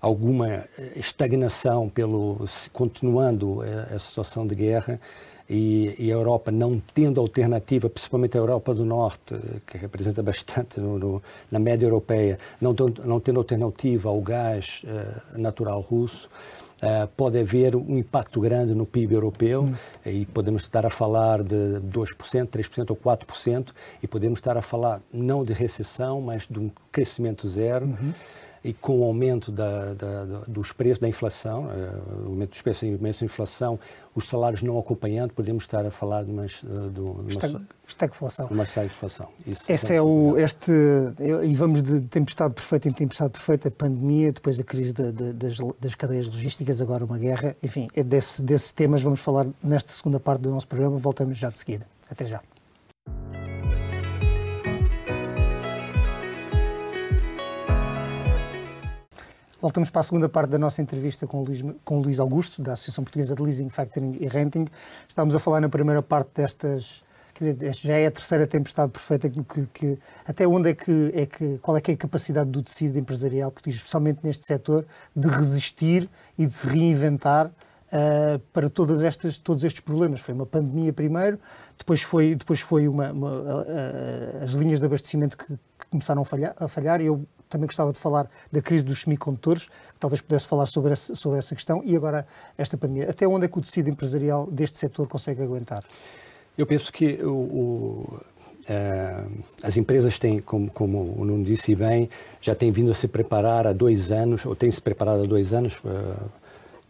alguma 0.00 0.64
estagnação 0.96 1.88
pelo 1.88 2.44
continuando 2.72 3.62
a, 3.62 3.94
a 3.94 3.98
situação 3.98 4.46
de 4.46 4.54
guerra 4.54 5.00
e, 5.48 5.94
e, 5.98 6.10
a 6.10 6.14
Europa 6.14 6.50
não 6.50 6.80
tendo 6.94 7.20
alternativa, 7.20 7.90
principalmente 7.90 8.36
a 8.36 8.40
Europa 8.40 8.74
do 8.74 8.84
Norte, 8.84 9.34
que 9.66 9.76
representa 9.76 10.22
bastante 10.24 10.80
no, 10.80 10.98
no, 10.98 11.22
na 11.50 11.58
média 11.58 11.84
europeia, 11.84 12.38
não, 12.60 12.74
não 13.04 13.20
tendo 13.20 13.38
alternativa 13.38 14.08
ao 14.08 14.20
gás 14.20 14.82
uh, 14.84 15.38
natural 15.38 15.80
russo, 15.80 16.30
Uh, 16.82 17.06
pode 17.16 17.38
haver 17.38 17.76
um 17.76 17.96
impacto 17.96 18.40
grande 18.40 18.74
no 18.74 18.84
PIB 18.84 19.14
europeu 19.14 19.62
uhum. 19.62 19.74
e 20.04 20.26
podemos 20.26 20.62
estar 20.62 20.84
a 20.84 20.90
falar 20.90 21.40
de 21.44 21.80
2%, 21.80 22.48
3% 22.48 22.90
ou 22.90 22.96
4% 22.96 23.68
e 24.02 24.08
podemos 24.08 24.40
estar 24.40 24.56
a 24.56 24.62
falar 24.62 25.00
não 25.12 25.44
de 25.44 25.52
recessão, 25.52 26.20
mas 26.20 26.48
de 26.48 26.58
um 26.58 26.68
crescimento 26.90 27.46
zero. 27.46 27.86
Uhum 27.86 28.12
e 28.64 28.72
com 28.72 29.00
o 29.00 29.04
aumento 29.04 29.50
da, 29.50 29.94
da, 29.94 30.24
dos 30.46 30.72
preços, 30.72 30.98
da 30.98 31.08
inflação, 31.08 31.64
uh, 31.64 32.26
o 32.26 32.28
aumento 32.30 32.50
dos 32.50 32.62
preços 32.62 32.82
e 32.82 32.92
aumento 32.92 33.20
da 33.20 33.24
inflação, 33.24 33.78
os 34.14 34.28
salários 34.28 34.62
não 34.62 34.78
acompanhando, 34.78 35.32
podemos 35.32 35.64
estar 35.64 35.84
a 35.84 35.90
falar 35.90 36.24
de 36.24 36.30
uma, 36.30 36.46
de 36.46 37.00
uma 37.00 37.24
estagflação. 37.86 38.46
Uma 38.48 38.64
estagflação. 38.64 39.28
Isso 39.46 39.62
Esse 39.68 39.94
é 39.94 40.02
o, 40.02 40.36
este, 40.38 40.70
e 41.44 41.54
vamos 41.54 41.82
de 41.82 42.00
tempestade 42.02 42.54
perfeita 42.54 42.88
em 42.88 42.92
tempestade 42.92 43.32
perfeita, 43.32 43.70
pandemia, 43.70 44.32
depois 44.32 44.60
a 44.60 44.64
crise 44.64 44.92
de, 44.92 45.12
de, 45.12 45.32
das, 45.32 45.56
das, 45.80 45.94
cadeias 45.94 46.26
logísticas, 46.26 46.80
agora 46.80 47.04
uma 47.04 47.18
guerra, 47.18 47.56
enfim, 47.62 47.88
é 47.94 48.02
desse, 48.02 48.42
desses 48.42 48.70
temas 48.70 49.02
vamos 49.02 49.20
falar 49.20 49.46
nesta 49.62 49.90
segunda 49.92 50.20
parte 50.20 50.42
do 50.42 50.50
nosso 50.50 50.68
programa, 50.68 50.96
voltamos 50.96 51.36
já 51.36 51.50
de 51.50 51.58
seguida. 51.58 51.86
Até 52.10 52.26
já. 52.26 52.42
Voltamos 59.62 59.90
para 59.90 60.00
a 60.00 60.02
segunda 60.02 60.28
parte 60.28 60.50
da 60.50 60.58
nossa 60.58 60.82
entrevista 60.82 61.24
com 61.24 61.40
o 61.40 61.44
Luís, 61.44 61.64
com 61.84 61.98
o 61.98 62.02
Luís 62.02 62.18
Augusto, 62.18 62.60
da 62.60 62.72
Associação 62.72 63.04
Portuguesa 63.04 63.36
de 63.36 63.40
Leasing, 63.40 63.68
Factoring 63.68 64.16
e 64.18 64.26
Renting. 64.26 64.66
Estávamos 65.08 65.36
a 65.36 65.38
falar 65.38 65.60
na 65.60 65.68
primeira 65.68 66.02
parte 66.02 66.30
destas, 66.34 67.04
quer 67.32 67.54
dizer, 67.54 67.72
já 67.76 67.92
é 67.92 68.06
a 68.06 68.10
terceira 68.10 68.44
tempestade 68.44 68.90
perfeita 68.90 69.30
que, 69.30 69.66
que, 69.72 69.98
até 70.26 70.48
onde 70.48 70.70
é 70.70 70.74
que, 70.74 71.12
é 71.14 71.26
que 71.26 71.58
qual 71.58 71.76
é 71.76 71.80
que 71.80 71.92
é 71.92 71.94
a 71.94 71.96
capacidade 71.96 72.50
do 72.50 72.60
tecido 72.60 72.98
empresarial 72.98 73.52
português, 73.52 73.76
especialmente 73.76 74.18
neste 74.24 74.44
setor, 74.44 74.84
de 75.14 75.28
resistir 75.28 76.10
e 76.36 76.44
de 76.44 76.52
se 76.52 76.66
reinventar 76.66 77.46
uh, 77.46 78.40
para 78.52 78.68
todas 78.68 79.04
estas, 79.04 79.38
todos 79.38 79.62
estes 79.62 79.80
problemas. 79.80 80.20
Foi 80.20 80.34
uma 80.34 80.44
pandemia 80.44 80.92
primeiro, 80.92 81.38
depois 81.78 82.02
foi, 82.02 82.34
depois 82.34 82.58
foi 82.58 82.88
uma, 82.88 83.12
uma 83.12 83.30
uh, 83.30 84.42
as 84.42 84.50
linhas 84.50 84.80
de 84.80 84.86
abastecimento 84.86 85.38
que, 85.38 85.46
que 85.46 85.86
começaram 85.88 86.22
a 86.22 86.24
falhar, 86.24 86.52
a 86.58 86.66
falhar 86.66 87.00
e 87.00 87.06
eu 87.06 87.24
também 87.52 87.66
gostava 87.66 87.92
de 87.92 87.98
falar 87.98 88.28
da 88.50 88.60
crise 88.62 88.84
dos 88.84 89.02
semicondutores, 89.02 89.68
que 89.68 90.00
talvez 90.00 90.20
pudesse 90.20 90.46
falar 90.46 90.66
sobre 90.66 90.92
essa, 90.92 91.14
sobre 91.14 91.38
essa 91.38 91.54
questão, 91.54 91.82
e 91.84 91.94
agora 91.94 92.26
esta 92.56 92.76
pandemia. 92.76 93.10
Até 93.10 93.28
onde 93.28 93.44
é 93.44 93.48
que 93.48 93.58
o 93.58 93.60
tecido 93.60 93.90
empresarial 93.90 94.46
deste 94.46 94.78
setor 94.78 95.06
consegue 95.06 95.42
aguentar? 95.42 95.84
Eu 96.56 96.66
penso 96.66 96.92
que 96.92 97.14
o, 97.22 97.30
o, 97.30 98.20
uh, 98.68 99.42
as 99.62 99.76
empresas 99.76 100.18
têm, 100.18 100.40
como, 100.40 100.70
como 100.70 101.14
o 101.18 101.24
Nuno 101.24 101.44
disse 101.44 101.74
bem, 101.74 102.08
já 102.40 102.54
têm 102.54 102.72
vindo 102.72 102.90
a 102.90 102.94
se 102.94 103.06
preparar 103.06 103.66
há 103.66 103.72
dois 103.72 104.10
anos, 104.10 104.44
ou 104.46 104.56
têm 104.56 104.70
se 104.70 104.80
preparado 104.80 105.22
há 105.22 105.26
dois 105.26 105.52
anos 105.52 105.76
uh, 105.84 106.30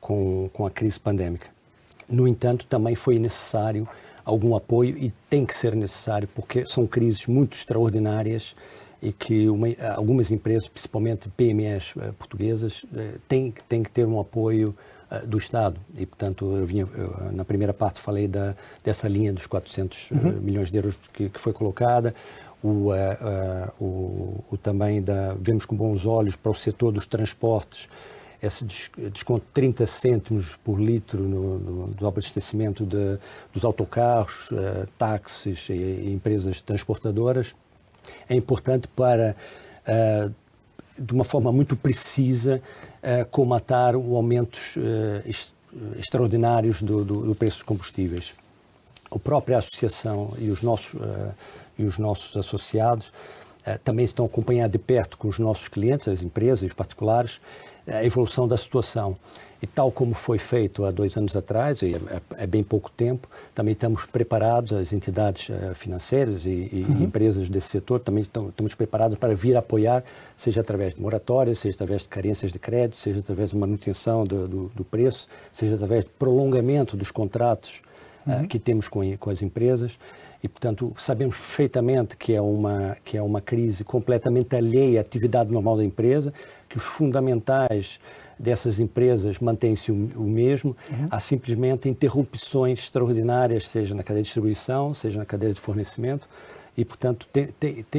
com, 0.01 0.49
com 0.53 0.67
a 0.67 0.71
crise 0.71 0.99
pandémica. 0.99 1.49
No 2.09 2.27
entanto, 2.29 2.67
também 2.67 2.95
foi 2.95 3.19
necessário 3.19 3.89
algum 4.25 4.55
apoio 4.55 4.97
e 4.97 5.13
tem 5.29 5.45
que 5.45 5.57
ser 5.57 5.75
necessário 5.75 6.29
porque 6.29 6.65
são 6.67 6.87
crises 6.87 7.27
muito 7.27 7.57
extraordinárias 7.57 8.55
e 9.03 9.13
que 9.13 9.49
uma, 9.49 9.67
algumas 9.97 10.31
empresas, 10.31 10.69
principalmente 10.69 11.29
PMEs 11.31 11.93
uh, 11.97 12.13
portuguesas, 12.13 12.85
uh, 12.85 13.19
têm, 13.27 13.53
têm 13.69 13.83
que 13.83 13.91
ter 13.91 14.07
um 14.07 14.21
apoio 14.21 14.75
uh, 15.11 15.27
do 15.27 15.37
Estado. 15.37 15.79
E, 15.99 16.07
portanto, 16.07 16.57
eu 16.57 16.65
vinha, 16.65 16.87
eu, 16.95 17.33
na 17.33 17.45
primeira 17.45 17.75
parte 17.75 17.99
falei 17.99 18.29
da, 18.29 18.55
dessa 18.85 19.09
linha 19.09 19.33
dos 19.33 19.49
400 19.49 20.13
uhum. 20.13 20.41
milhões 20.41 20.71
de 20.71 20.77
euros 20.77 20.97
que, 21.13 21.29
que 21.29 21.41
foi 21.41 21.53
colocada. 21.53 22.15
O, 22.63 22.93
o, 23.81 24.45
o, 24.49 24.57
também 24.57 25.03
da, 25.03 25.35
vemos 25.35 25.67
com 25.67 25.75
bons 25.75 26.07
olhos 26.07 26.37
para 26.37 26.53
o 26.53 26.55
setor 26.55 26.93
dos 26.93 27.09
transportes 27.09 27.89
esse 28.41 28.65
desconto 28.65 29.45
de 29.47 29.53
30 29.53 29.85
cêntimos 29.85 30.57
por 30.63 30.81
litro 30.81 31.21
no, 31.21 31.59
no, 31.59 31.87
do 31.89 32.07
abastecimento 32.07 32.87
de, 32.87 33.19
dos 33.53 33.65
autocarros, 33.65 34.49
táxis 34.97 35.69
e, 35.71 35.73
e 35.73 36.13
empresas 36.13 36.61
transportadoras 36.61 37.53
é 38.29 38.35
importante 38.35 38.89
para, 38.89 39.37
uh, 39.87 40.33
de 40.99 41.13
uma 41.13 41.25
forma 41.25 41.53
muito 41.53 41.77
precisa, 41.77 42.63
uh, 43.03 43.27
comatar 43.31 43.97
o 43.97 44.17
aumentos 44.17 44.77
uh, 44.77 45.99
extraordinários 45.99 46.83
do, 46.83 47.05
do, 47.05 47.27
do, 47.27 47.35
preço 47.35 47.59
dos 47.59 47.67
combustíveis. 47.67 48.35
A 49.11 49.19
própria 49.19 49.59
associação 49.59 50.33
e 50.39 50.51
os 50.51 50.63
nossos, 50.63 50.99
e 51.79 51.85
os 51.85 51.99
nossos 51.99 52.35
associados 52.35 53.13
também 53.85 54.07
estão 54.07 54.25
acompanhando 54.25 54.73
de 54.73 54.79
perto 54.79 55.19
com 55.19 55.29
os 55.29 55.39
nossos 55.39 55.69
clientes, 55.69 56.09
as 56.09 56.23
empresas, 56.23 56.63
os 56.63 56.73
particulares, 56.73 57.39
a 57.87 58.03
evolução 58.05 58.49
da 58.49 58.57
situação. 58.57 59.19
E 59.63 59.67
tal 59.67 59.93
como 59.93 60.13
foi 60.13 60.39
feito 60.39 60.85
há 60.85 60.91
dois 60.91 61.17
anos 61.17 61.37
atrás, 61.37 61.83
e 61.83 61.95
é, 61.95 62.21
é 62.43 62.47
bem 62.49 62.65
pouco 62.65 62.91
tempo, 62.91 63.29
também 63.55 63.75
estamos 63.75 64.05
preparados, 64.07 64.73
as 64.73 64.93
entidades 64.93 65.51
uh, 65.51 65.73
financeiras 65.73 66.47
e, 66.47 66.69
e 66.73 66.85
uhum. 66.89 67.05
empresas 67.05 67.49
desse 67.49 67.69
setor 67.69 68.01
também 68.01 68.23
estão, 68.23 68.49
estamos 68.49 68.75
preparados 68.75 69.17
para 69.17 69.37
vir 69.37 69.57
apoiar, 69.57 70.03
seja 70.37 70.63
através 70.63 70.97
de 70.97 71.01
moratórias, 71.01 71.61
seja 71.61 71.77
através 71.77 72.03
de 72.03 72.09
carências 72.09 72.51
de 72.51 72.59
crédito, 72.59 72.97
seja 72.97 73.21
através 73.21 73.51
de 73.51 73.57
manutenção 73.57 74.25
do, 74.25 74.49
do, 74.49 74.69
do 74.75 74.85
preço, 74.85 75.29
seja 75.53 75.77
através 75.77 76.05
de 76.05 76.11
prolongamento 76.11 76.97
dos 76.97 77.13
contratos 77.13 77.83
uh, 78.27 78.33
uhum. 78.33 78.49
que 78.49 78.59
temos 78.59 78.89
com, 78.89 79.17
com 79.17 79.31
as 79.31 79.43
empresas. 79.43 79.97
E, 80.43 80.49
portanto, 80.49 80.93
sabemos 80.99 81.37
perfeitamente 81.37 82.17
que 82.17 82.35
é, 82.35 82.41
uma, 82.41 82.97
que 83.05 83.17
é 83.17 83.23
uma 83.23 83.41
crise 83.41 83.85
completamente 83.85 84.57
alheia 84.57 84.99
à 84.99 85.03
atividade 85.03 85.53
normal 85.53 85.77
da 85.77 85.85
empresa, 85.85 86.35
que 86.69 86.77
os 86.77 86.83
fundamentais 86.83 88.01
dessas 88.43 88.81
empresas 88.81 89.39
mantém-se 89.39 89.93
o, 89.93 90.11
o, 90.17 90.25
mesmo, 90.25 90.77
uhum. 90.91 91.07
há 91.11 91.21
simplesmente 91.21 91.89
interrupções 91.89 92.81
extraordinárias, 92.81 93.69
seja 93.69 93.95
na 93.95 94.03
cadeia 94.03 94.23
de 94.23 94.27
distribuição, 94.27 94.93
seja 94.93 95.19
na 95.19 95.25
cadeia 95.25 95.55
de 95.55 95.61
fornecimento, 95.61 96.29
e, 96.77 96.85
portanto, 96.85 97.29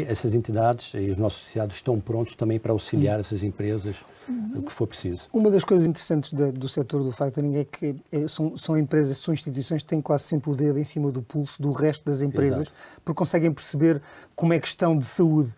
essas 0.08 0.34
entidades 0.34 0.94
e 0.96 1.10
os 1.12 1.18
nossos 1.18 1.44
associados 1.44 1.76
estão 1.76 2.00
prontos 2.00 2.36
também 2.36 2.60
para 2.60 2.72
auxiliar 2.72 3.16
uhum. 3.16 3.22
essas 3.22 3.44
empresas 3.44 3.96
uhum. 4.28 4.52
o 4.56 4.62
que 4.64 4.72
for 4.72 4.88
preciso. 4.88 5.30
Uma 5.32 5.50
das 5.52 5.64
coisas 5.64 5.88
interessantes 5.88 6.34
da, 6.34 6.52
do 6.52 6.68
setor 6.68 7.04
do 7.04 7.12
factoring 7.12 7.58
é 7.58 7.66
que 7.66 7.96
é, 8.12 8.28
são, 8.28 8.58
são, 8.58 8.78
empresas, 8.78 9.18
são 9.20 9.34
instituições 9.34 9.84
que 9.84 9.90
têm 9.90 10.02
quase 10.02 10.24
sempre 10.24 10.52
o 10.52 10.56
dedo 10.56 10.80
em 10.80 10.84
cima 10.84 11.12
do 11.12 11.22
pulso 11.22 11.62
do 11.62 11.72
resto 11.72 12.04
das 12.06 12.22
empresas, 12.22 12.68
Exato. 12.68 12.76
porque 13.06 13.18
conseguem 13.18 13.52
perceber 13.52 14.02
como 14.36 14.54
é 14.54 14.60
que 14.60 14.68
estão 14.68 14.98
de 14.98 15.06
saúde. 15.06 15.54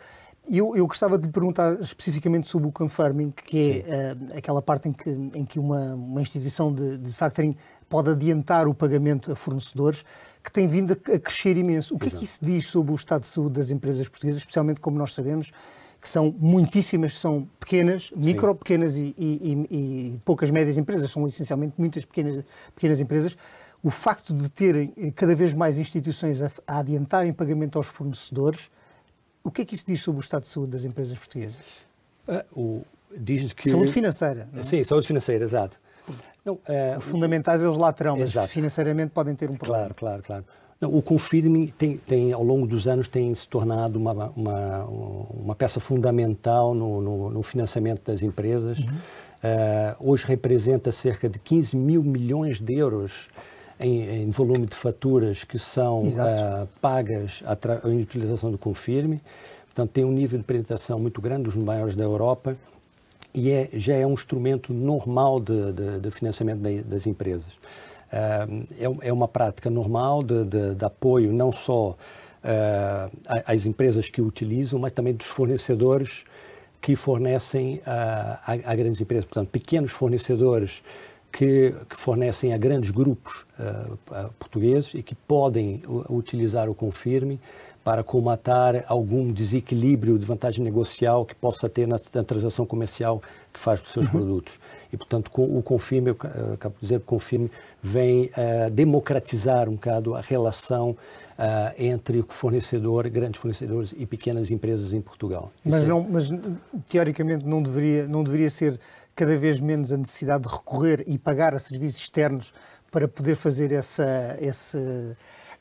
Eu, 0.50 0.76
eu 0.76 0.86
gostava 0.86 1.18
de 1.18 1.26
lhe 1.26 1.32
perguntar 1.32 1.80
especificamente 1.82 2.48
sobre 2.48 2.68
o 2.68 2.72
confirming, 2.72 3.32
que 3.32 3.84
é 3.88 4.14
uh, 4.14 4.38
aquela 4.38 4.62
parte 4.62 4.90
em 4.90 4.94
que, 4.94 5.10
em 5.10 5.46
que 5.46 5.60
uma, 5.60 5.96
uma 5.96 6.22
instituição 6.22 6.74
de, 6.74 6.98
de 6.98 7.12
factoring 7.12 7.56
pode 7.90 8.10
adiantar 8.10 8.68
o 8.68 8.74
pagamento 8.74 9.32
a 9.32 9.36
fornecedores, 9.36 10.04
que 10.44 10.52
tem 10.52 10.68
vindo 10.68 10.94
a, 10.94 11.16
a 11.16 11.20
crescer 11.20 11.58
imenso. 11.58 11.96
O 11.96 12.00
que 12.00 12.06
Exato. 12.06 12.16
é 12.16 12.20
que 12.20 12.26
isso 12.26 12.40
diz 12.44 12.68
sobre 12.68 12.92
o 12.92 12.96
estado 12.96 13.22
de 13.22 13.28
saúde 13.28 13.56
das 13.56 13.72
empresas 13.72 14.08
portuguesas, 14.08 14.40
especialmente 14.42 14.80
como 14.80 14.98
nós 14.98 15.14
sabemos, 15.14 15.52
que 16.02 16.10
são 16.10 16.36
muitíssimas, 16.38 17.18
são 17.18 17.48
pequenas, 17.60 18.12
micro, 18.16 18.52
Sim. 18.52 18.58
pequenas 18.58 18.96
e, 18.96 19.16
e, 19.18 19.68
e, 19.72 20.20
poucas 20.24 20.52
médias 20.52 20.78
empresas, 20.78 21.10
são 21.10 21.26
essencialmente 21.26 21.74
muitas 21.78 22.06
pequenas, 22.06 22.46
pequenas 22.76 23.00
empresas. 23.00 23.36
O 23.82 23.90
facto 23.90 24.34
de 24.34 24.50
terem 24.50 24.94
cada 25.16 25.36
vez 25.36 25.54
mais 25.54 25.80
instituições 25.80 26.42
a, 26.42 26.52
a 26.68 26.80
adiantarem 26.80 27.34
pagamento 27.34 27.78
aos 27.78 27.88
fornecedores 27.88 28.70
o 29.46 29.52
que 29.52 29.62
é 29.62 29.66
que 29.66 29.76
isso 29.76 29.86
diz 29.88 30.02
sobre 30.02 30.20
o 30.20 30.24
estado 30.24 30.42
de 30.42 30.50
saúde 30.50 30.72
das 30.72 30.84
empresas 30.84 31.18
portuguesas? 31.18 31.56
Uh, 32.28 32.60
o, 32.60 32.86
diz 33.16 33.54
que... 33.54 33.70
Saúde 33.70 33.92
financeira. 33.92 34.50
Não? 34.52 34.62
É? 34.62 34.64
Sim, 34.64 34.84
saúde 34.84 35.06
financeira, 35.06 35.46
exato. 35.46 35.80
Não, 36.44 36.56
uh, 36.56 37.00
fundamentais 37.00 37.62
eles 37.62 37.78
lá 37.78 37.94
terão, 37.94 38.18
mas 38.18 38.32
exato. 38.32 38.50
financeiramente 38.50 39.12
podem 39.12 39.36
ter 39.36 39.50
um 39.50 39.56
problema. 39.56 39.94
Claro, 39.94 39.96
claro, 39.96 40.24
claro. 40.24 40.46
Não, 40.82 40.94
o 40.94 41.02
Confirme 41.02 41.72
tem, 41.72 41.98
tem, 41.98 42.34
ao 42.34 42.44
longo 42.44 42.68
dos 42.68 42.88
anos, 42.88 43.08
tem 43.08 43.34
se 43.34 43.48
tornado 43.48 43.98
uma, 43.98 44.30
uma, 44.36 44.84
uma 44.86 45.56
peça 45.56 45.80
fundamental 45.80 46.74
no, 46.74 47.02
no, 47.02 47.30
no, 47.30 47.44
financiamento 47.44 48.04
das 48.04 48.22
empresas. 48.22 48.80
Uhum. 48.80 48.86
Uh, 48.88 50.12
hoje 50.12 50.26
representa 50.26 50.92
cerca 50.92 51.30
de 51.30 51.38
15 51.38 51.78
mil 51.78 52.04
milhões 52.04 52.60
de 52.60 52.74
euros 52.74 53.30
em, 53.80 54.24
em 54.24 54.30
volume 54.30 54.66
de 54.66 54.76
faturas 54.76 55.44
que 55.44 55.60
são 55.60 56.02
uh, 56.02 56.68
pagas 56.82 57.44
em 57.86 58.00
utilização 58.02 58.52
do 58.52 58.58
Confirme. 58.58 59.22
Portanto, 59.66 59.92
tem 59.92 60.06
um 60.06 60.12
nível 60.12 60.40
de 60.40 60.46
penetração 60.46 61.00
muito 61.00 61.22
grande, 61.22 61.44
dos 61.44 61.56
maiores 61.56 61.96
da 61.96 62.04
Europa, 62.04 62.56
e 63.34 63.52
é, 63.52 63.70
já 63.74 63.96
é 63.96 64.08
um 64.08 64.14
instrumento 64.14 64.74
normal 64.74 65.42
de, 65.42 65.74
de, 65.74 66.00
de 66.00 66.12
financiamento 66.12 66.60
de, 66.62 66.82
das 66.82 67.06
empresas. 67.06 67.54
Uh, 68.12 68.66
é, 68.80 69.08
é, 69.10 69.14
uma 69.14 69.28
prática 69.28 69.70
normal 69.70 70.24
de, 70.24 70.86
apoio 70.86 71.34
não 71.34 71.52
só 71.52 71.90
uh, 71.90 73.42
às 73.46 73.66
empresas 73.66 74.10
que 74.10 74.22
o 74.22 74.28
utilizam, 74.28 74.80
mas 74.80 74.94
também 74.94 75.14
dos 75.14 75.28
fornecedores 75.28 76.24
que 76.80 76.96
fornecem 76.96 77.82
a, 77.86 78.40
a 78.46 78.76
grandes 78.76 79.02
empresas. 79.02 79.26
Portanto, 79.26 79.50
pequenos 79.50 79.92
fornecedores 79.92 80.84
que, 81.36 81.76
que 81.90 81.98
fornecem 81.98 82.54
a 82.54 82.58
grandes 82.58 82.92
grupos 82.92 83.46
uh, 83.60 84.32
portugueses 84.40 84.94
e 84.94 85.04
que 85.04 85.14
podem 85.14 85.82
utilizar 86.10 86.70
o 86.70 86.74
Confirme 86.74 87.42
para 87.84 88.06
comatar 88.06 88.86
algum 88.88 89.34
desequilíbrio 89.34 90.18
de 90.18 90.26
vantagem 90.26 90.64
negocial 90.64 91.26
que 91.26 91.36
possa 91.36 91.68
ter 91.68 91.90
na, 91.90 92.00
na 92.14 92.24
transação 92.24 92.66
comercial 92.66 93.22
que 93.52 93.60
faz 93.60 93.82
com 93.82 93.88
seus 93.88 94.06
uhum. 94.06 94.12
produtos. 94.14 94.60
E, 94.94 94.98
portanto, 94.98 95.30
com, 95.30 95.44
o 95.58 95.62
Confirme, 95.62 96.12
eu, 96.12 96.54
acabo 96.54 96.76
de 96.76 96.82
dizer, 96.82 96.98
o 96.98 97.02
Confirme 97.02 97.52
vem 97.84 98.28
uh, 98.28 98.72
democratizar 98.72 99.68
um 99.68 99.74
bocado 99.74 100.16
a 100.16 100.22
relação 100.22 100.92
uh, 100.92 100.96
entre 101.78 102.22
o 102.22 102.26
fornecedor, 102.30 103.10
grandes 103.10 103.42
fornecedores 103.42 103.94
e 103.98 104.06
pequenas 104.06 104.52
empresas 104.52 104.94
em 104.94 105.02
Portugal. 105.02 105.52
Mas, 105.66 105.84
é... 105.84 105.86
não, 105.86 106.02
mas 106.02 106.30
teoricamente 106.88 107.46
não 107.46 107.62
deveria, 107.62 108.08
não 108.08 108.24
deveria 108.24 108.50
ser 108.50 108.80
cada 109.16 109.38
vez 109.38 109.60
menos 109.60 109.94
a 109.94 109.98
necessidade 109.98 110.44
de 110.44 110.54
recorrer 110.54 111.04
e 111.08 111.18
pagar 111.18 111.54
a 111.54 111.60
serviços 111.60 112.02
externos 112.02 112.54
para 112.92 113.08
poder 113.08 113.36
fazer 113.36 113.72
essa, 113.72 114.38
esse, 114.40 114.78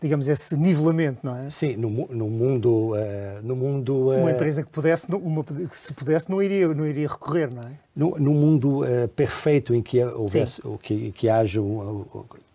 digamos, 0.00 0.28
esse 0.28 0.56
nivelamento, 0.56 1.20
não 1.22 1.36
é? 1.36 1.50
Sim, 1.50 1.76
no, 1.76 1.88
no 2.08 2.28
mundo... 2.28 2.92
Uh, 2.92 3.42
no 3.42 3.54
mundo 3.54 4.10
uh, 4.10 4.20
uma 4.20 4.32
empresa 4.32 4.62
que, 4.62 4.70
pudesse, 4.70 5.06
uma, 5.10 5.44
que 5.44 5.76
se 5.76 5.92
pudesse 5.92 6.30
não 6.30 6.42
iria, 6.42 6.68
não 6.74 6.86
iria 6.86 7.08
recorrer, 7.08 7.52
não 7.52 7.62
é? 7.62 7.72
No, 7.94 8.10
no 8.18 8.34
mundo 8.34 8.82
uh, 8.82 9.08
perfeito 9.08 9.74
em 9.74 9.82
que, 9.82 10.02
houvesse, 10.04 10.60
que, 10.82 11.12
que 11.12 11.28
haja 11.28 11.60
um, 11.60 12.04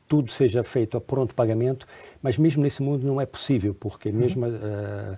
tudo 0.08 0.32
seja 0.32 0.64
feito 0.64 0.98
a 0.98 1.02
pronto 1.02 1.34
pagamento, 1.36 1.88
mas 2.22 2.38
mesmo 2.38 2.64
nesse 2.64 2.82
mundo 2.82 3.06
não 3.06 3.22
é 3.22 3.26
possível, 3.26 3.74
porque 3.74 4.12
mesmo... 4.12 4.46
Uhum 4.46 5.18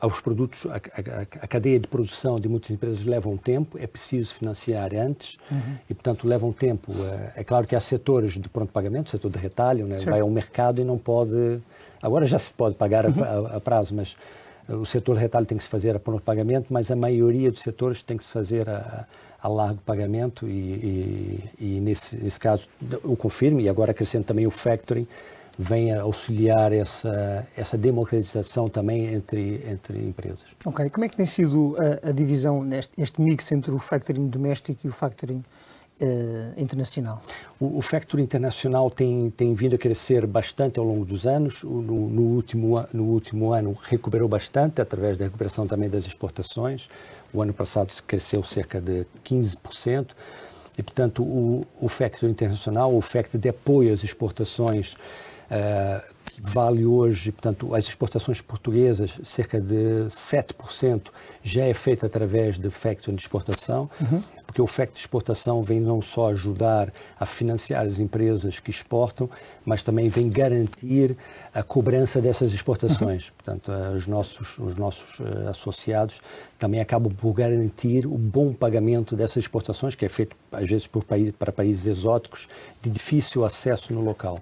aos 0.00 0.20
produtos, 0.20 0.66
a, 0.66 0.76
a, 0.76 1.22
a, 1.42 1.46
cadeia 1.46 1.78
de 1.78 1.86
produção 1.86 2.38
de 2.40 2.48
muitas 2.48 2.70
empresas 2.70 3.04
leva 3.04 3.28
um 3.28 3.36
tempo, 3.36 3.78
é 3.78 3.86
preciso 3.86 4.34
financiar 4.34 4.94
antes 4.94 5.36
uhum. 5.50 5.76
e, 5.88 5.94
portanto, 5.94 6.26
leva 6.26 6.46
um 6.46 6.52
tempo. 6.52 6.92
É, 6.92 7.40
é, 7.40 7.44
claro 7.44 7.66
que 7.66 7.76
há 7.76 7.80
setores 7.80 8.34
de 8.34 8.48
pronto 8.48 8.72
pagamento, 8.72 9.10
setor 9.10 9.30
de 9.30 9.38
retalho, 9.38 9.86
né? 9.86 9.96
vai 9.98 10.20
ao 10.20 10.30
mercado 10.30 10.80
e 10.80 10.84
não 10.84 10.98
pode. 10.98 11.60
Agora 12.00 12.26
já 12.26 12.38
se 12.38 12.52
pode 12.52 12.74
pagar 12.74 13.06
uhum. 13.06 13.22
a, 13.22 13.56
a, 13.56 13.60
prazo, 13.60 13.94
mas 13.94 14.16
o 14.68 14.84
setor 14.84 15.16
de 15.16 15.20
retalho 15.20 15.46
tem 15.46 15.58
que 15.58 15.64
se 15.64 15.70
fazer 15.70 15.94
a 15.94 16.00
pronto 16.00 16.22
pagamento, 16.22 16.66
mas 16.70 16.90
a 16.90 16.96
maioria 16.96 17.50
dos 17.50 17.60
setores 17.62 18.02
tem 18.02 18.16
que 18.16 18.24
se 18.24 18.30
fazer 18.30 18.68
a, 18.68 19.06
a 19.42 19.48
largo 19.48 19.80
pagamento 19.84 20.48
e, 20.48 20.50
e, 20.50 21.50
e 21.58 21.80
nesse, 21.80 22.16
nesse, 22.16 22.38
caso 22.38 22.68
o 23.02 23.16
confirme 23.16 23.64
e 23.64 23.68
agora 23.68 23.90
acrescento 23.90 24.26
também 24.26 24.46
o 24.46 24.50
factoring 24.50 25.06
vem 25.58 25.92
a 25.92 26.02
auxiliar 26.02 26.72
essa, 26.72 27.46
essa 27.56 27.76
democratização 27.76 28.68
também 28.68 29.12
entre, 29.14 29.62
entre 29.68 29.98
empresas. 29.98 30.44
Ok, 30.64 30.88
como 30.90 31.04
é 31.04 31.08
que 31.08 31.16
tem 31.16 31.26
sido 31.26 31.76
a, 31.78 32.08
a 32.08 32.12
divisão, 32.12 32.62
neste, 32.62 32.92
este 33.00 33.20
mix 33.20 33.50
entre 33.52 33.70
o 33.70 33.78
factoring 33.78 34.28
doméstico 34.28 34.80
e 34.86 34.88
o 34.88 34.92
factoring 34.92 35.42
uh, 36.00 36.60
internacional? 36.60 37.22
O, 37.60 37.78
o 37.78 37.82
factoring 37.82 38.22
internacional 38.22 38.90
tem, 38.90 39.30
tem 39.36 39.54
vindo 39.54 39.74
a 39.74 39.78
crescer 39.78 40.26
bastante 40.26 40.78
ao 40.78 40.84
longo 40.84 41.04
dos 41.04 41.26
anos. 41.26 41.62
No, 41.62 41.82
no, 41.82 42.22
último, 42.22 42.84
no 42.92 43.04
último 43.04 43.52
ano 43.52 43.76
recuperou 43.82 44.28
bastante, 44.28 44.80
através 44.80 45.16
da 45.18 45.24
recuperação 45.26 45.66
também 45.66 45.88
das 45.88 46.06
exportações. 46.06 46.88
O 47.32 47.42
ano 47.42 47.52
passado 47.52 47.92
cresceu 48.06 48.42
cerca 48.42 48.80
de 48.80 49.06
15%. 49.24 50.08
E, 50.76 50.82
portanto, 50.82 51.22
o, 51.22 51.66
o 51.80 51.88
factoring 51.88 52.32
internacional, 52.32 52.94
o 52.94 53.02
factoring 53.02 53.42
de 53.42 53.48
apoio 53.50 53.92
às 53.92 54.02
exportações, 54.02 54.96
vale 56.42 56.84
hoje, 56.84 57.30
portanto, 57.30 57.72
as 57.74 57.86
exportações 57.86 58.40
portuguesas, 58.40 59.16
cerca 59.22 59.60
de 59.60 60.06
7% 60.08 61.02
já 61.42 61.64
é 61.64 61.72
feita 61.72 62.06
através 62.06 62.58
de 62.58 62.68
factoring 62.68 63.14
de 63.16 63.22
exportação, 63.22 63.88
uhum. 64.00 64.22
porque 64.44 64.60
o 64.60 64.66
factoring 64.66 64.94
de 64.94 65.00
exportação 65.00 65.62
vem 65.62 65.80
não 65.80 66.02
só 66.02 66.30
ajudar 66.30 66.92
a 67.18 67.24
financiar 67.24 67.86
as 67.86 68.00
empresas 68.00 68.58
que 68.58 68.70
exportam, 68.70 69.30
mas 69.64 69.84
também 69.84 70.08
vem 70.08 70.28
garantir 70.28 71.16
a 71.54 71.62
cobrança 71.62 72.20
dessas 72.20 72.52
exportações. 72.52 73.28
Uhum. 73.28 73.34
Portanto, 73.36 73.70
uh, 73.70 73.94
os 73.94 74.08
nossos, 74.08 74.58
os 74.58 74.76
nossos 74.76 75.20
uh, 75.20 75.48
associados 75.48 76.20
também 76.58 76.80
acabam 76.80 77.12
por 77.12 77.32
garantir 77.32 78.04
o 78.04 78.18
bom 78.18 78.52
pagamento 78.52 79.14
dessas 79.14 79.44
exportações, 79.44 79.94
que 79.94 80.04
é 80.04 80.08
feito 80.08 80.36
às 80.50 80.68
vezes 80.68 80.88
por 80.88 81.04
para 81.38 81.52
países 81.52 81.86
exóticos 81.86 82.48
de 82.82 82.90
difícil 82.90 83.44
acesso 83.44 83.94
no 83.94 84.00
local. 84.00 84.40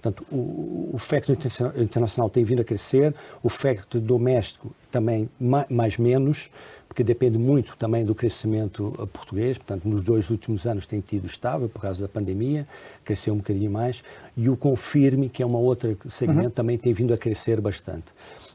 Portanto, 0.00 0.24
o, 0.30 0.90
o 0.92 0.98
facto 0.98 1.32
internacional 1.76 2.30
tem 2.30 2.44
vindo 2.44 2.62
a 2.62 2.64
crescer, 2.64 3.12
o 3.42 3.48
facto 3.48 4.00
doméstico 4.00 4.72
também 4.92 5.28
mais 5.68 5.98
menos, 5.98 6.50
porque 6.88 7.02
depende 7.02 7.36
muito 7.36 7.76
também 7.76 8.04
do 8.04 8.14
crescimento 8.14 8.94
eh, 8.98 9.06
português. 9.06 9.58
Portanto, 9.58 9.86
nos 9.86 10.04
dois 10.04 10.30
últimos 10.30 10.66
anos 10.66 10.86
tem 10.86 11.00
tido 11.00 11.26
estável 11.26 11.68
por 11.68 11.82
causa 11.82 12.02
da 12.02 12.08
pandemia, 12.08 12.66
cresceu 13.04 13.34
um 13.34 13.38
bocadinho 13.38 13.70
mais. 13.70 14.02
E 14.36 14.48
o 14.48 14.56
confirme, 14.56 15.28
que 15.28 15.42
é 15.42 15.46
uma 15.46 15.58
outra 15.58 15.96
segmento, 16.08 16.46
uhum. 16.46 16.50
também 16.50 16.78
tem 16.78 16.92
vindo 16.92 17.12
a 17.12 17.18
crescer 17.18 17.60
bastante. 17.60 18.06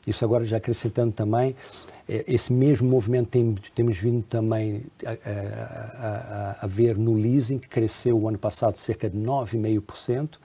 Isso 0.07 0.23
agora 0.23 0.45
já 0.45 0.57
acrescentando 0.57 1.11
também, 1.11 1.55
eh, 2.07 2.23
esse 2.25 2.53
mesmo 2.53 2.87
movimento 2.87 3.27
tem, 3.27 3.53
temos 3.75 3.97
vindo 3.97 4.23
também 4.23 4.83
a, 5.05 5.09
a, 5.11 6.57
a, 6.61 6.65
a 6.65 6.67
ver 6.67 6.97
no 6.97 7.13
leasing, 7.13 7.59
que 7.59 7.67
cresceu 7.67 8.17
o 8.17 8.29
ano 8.29 8.37
passado 8.37 8.77
cerca 8.77 9.09
de 9.09 9.17
9,5% 9.17 10.37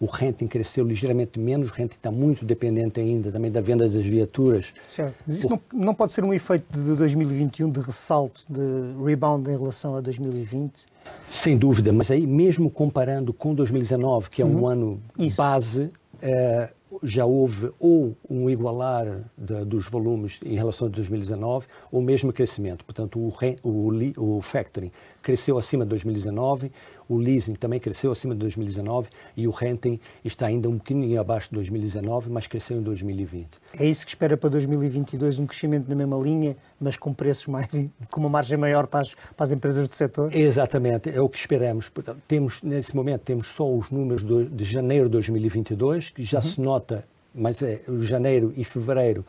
o 0.00 0.06
renting 0.06 0.46
cresceu 0.46 0.84
ligeiramente 0.84 1.38
menos, 1.38 1.70
o 1.70 1.72
renting 1.72 1.96
está 1.96 2.10
muito 2.10 2.44
dependente 2.44 3.00
ainda 3.00 3.30
também 3.32 3.50
da 3.50 3.60
venda 3.60 3.88
das 3.88 4.04
viaturas. 4.04 4.74
Certo, 4.88 5.16
mas 5.26 5.38
isso 5.38 5.46
o... 5.46 5.50
não, 5.50 5.86
não 5.86 5.94
pode 5.94 6.12
ser 6.12 6.24
um 6.24 6.32
efeito 6.32 6.66
de 6.72 6.94
2021 6.94 7.70
de 7.70 7.80
ressalto, 7.80 8.44
de 8.48 8.60
rebound 9.04 9.50
em 9.50 9.56
relação 9.56 9.96
a 9.96 10.00
2020? 10.00 10.86
Sem 11.28 11.56
dúvida, 11.56 11.92
mas 11.92 12.10
aí 12.10 12.26
mesmo 12.26 12.70
comparando 12.70 13.32
com 13.32 13.54
2019, 13.54 14.30
que 14.30 14.42
é 14.42 14.44
um 14.44 14.60
uhum. 14.60 14.68
ano 14.68 15.02
isso. 15.18 15.36
base, 15.36 15.90
eh, 16.20 16.68
já 17.02 17.24
houve 17.24 17.70
ou 17.78 18.16
um 18.28 18.48
igualar 18.48 19.06
de, 19.36 19.64
dos 19.64 19.88
volumes 19.88 20.38
em 20.44 20.54
relação 20.54 20.88
a 20.88 20.90
2019, 20.90 21.66
ou 21.90 22.00
mesmo 22.00 22.32
crescimento. 22.32 22.84
Portanto, 22.84 23.18
o, 23.18 23.32
o, 23.62 24.36
o 24.36 24.40
factoring 24.40 24.90
cresceu 25.26 25.58
acima 25.58 25.84
de 25.84 25.88
2019, 25.88 26.70
o 27.08 27.16
leasing 27.18 27.54
também 27.54 27.80
cresceu 27.80 28.12
acima 28.12 28.32
de 28.32 28.38
2019 28.38 29.08
e 29.36 29.48
o 29.48 29.50
renting 29.50 29.98
está 30.24 30.46
ainda 30.46 30.68
um 30.68 30.76
bocadinho 30.76 31.20
abaixo 31.20 31.48
de 31.48 31.56
2019, 31.56 32.30
mas 32.30 32.46
cresceu 32.46 32.76
em 32.76 32.80
2020. 32.80 33.58
É 33.76 33.84
isso 33.84 34.04
que 34.04 34.10
espera 34.10 34.36
para 34.36 34.48
2022, 34.50 35.40
um 35.40 35.46
crescimento 35.46 35.88
na 35.88 35.96
mesma 35.96 36.16
linha, 36.16 36.56
mas 36.80 36.96
com 36.96 37.12
preços 37.12 37.48
mais, 37.48 37.66
com 38.08 38.20
uma 38.20 38.28
margem 38.28 38.56
maior 38.56 38.86
para 38.86 39.00
as, 39.00 39.14
para 39.14 39.44
as 39.44 39.50
empresas 39.50 39.88
do 39.88 39.94
setor? 39.96 40.32
Exatamente, 40.32 41.10
é 41.10 41.20
o 41.20 41.28
que 41.28 41.38
esperamos. 41.38 41.90
Temos, 42.28 42.62
nesse 42.62 42.94
momento, 42.94 43.22
temos 43.22 43.48
só 43.48 43.68
os 43.68 43.90
números 43.90 44.22
de, 44.22 44.44
de 44.44 44.64
janeiro 44.64 45.06
de 45.06 45.10
2022, 45.10 46.10
que 46.10 46.22
já 46.22 46.38
uhum. 46.38 46.42
se 46.44 46.60
nota, 46.60 47.04
mas 47.34 47.60
é 47.62 47.80
janeiro 47.98 48.52
e 48.56 48.62
fevereiro 48.62 49.24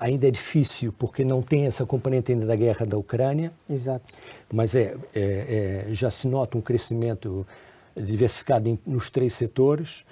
ainda 0.00 0.26
é 0.26 0.30
difícil 0.30 0.92
porque 0.98 1.24
não 1.24 1.42
tem 1.42 1.66
essa 1.66 1.84
componente 1.84 2.32
ainda 2.32 2.46
da 2.46 2.56
guerra 2.56 2.86
da 2.86 2.96
Ucrânia. 2.96 3.52
Exato. 3.68 4.12
Mas 4.52 4.74
é, 4.74 4.96
é, 5.14 5.86
é 5.90 5.92
já 5.92 6.10
se 6.10 6.26
nota 6.26 6.56
um 6.56 6.60
crescimento 6.60 7.46
diversificado 7.94 8.68
em, 8.68 8.78
nos 8.86 9.10
três 9.10 9.34
setores, 9.34 10.04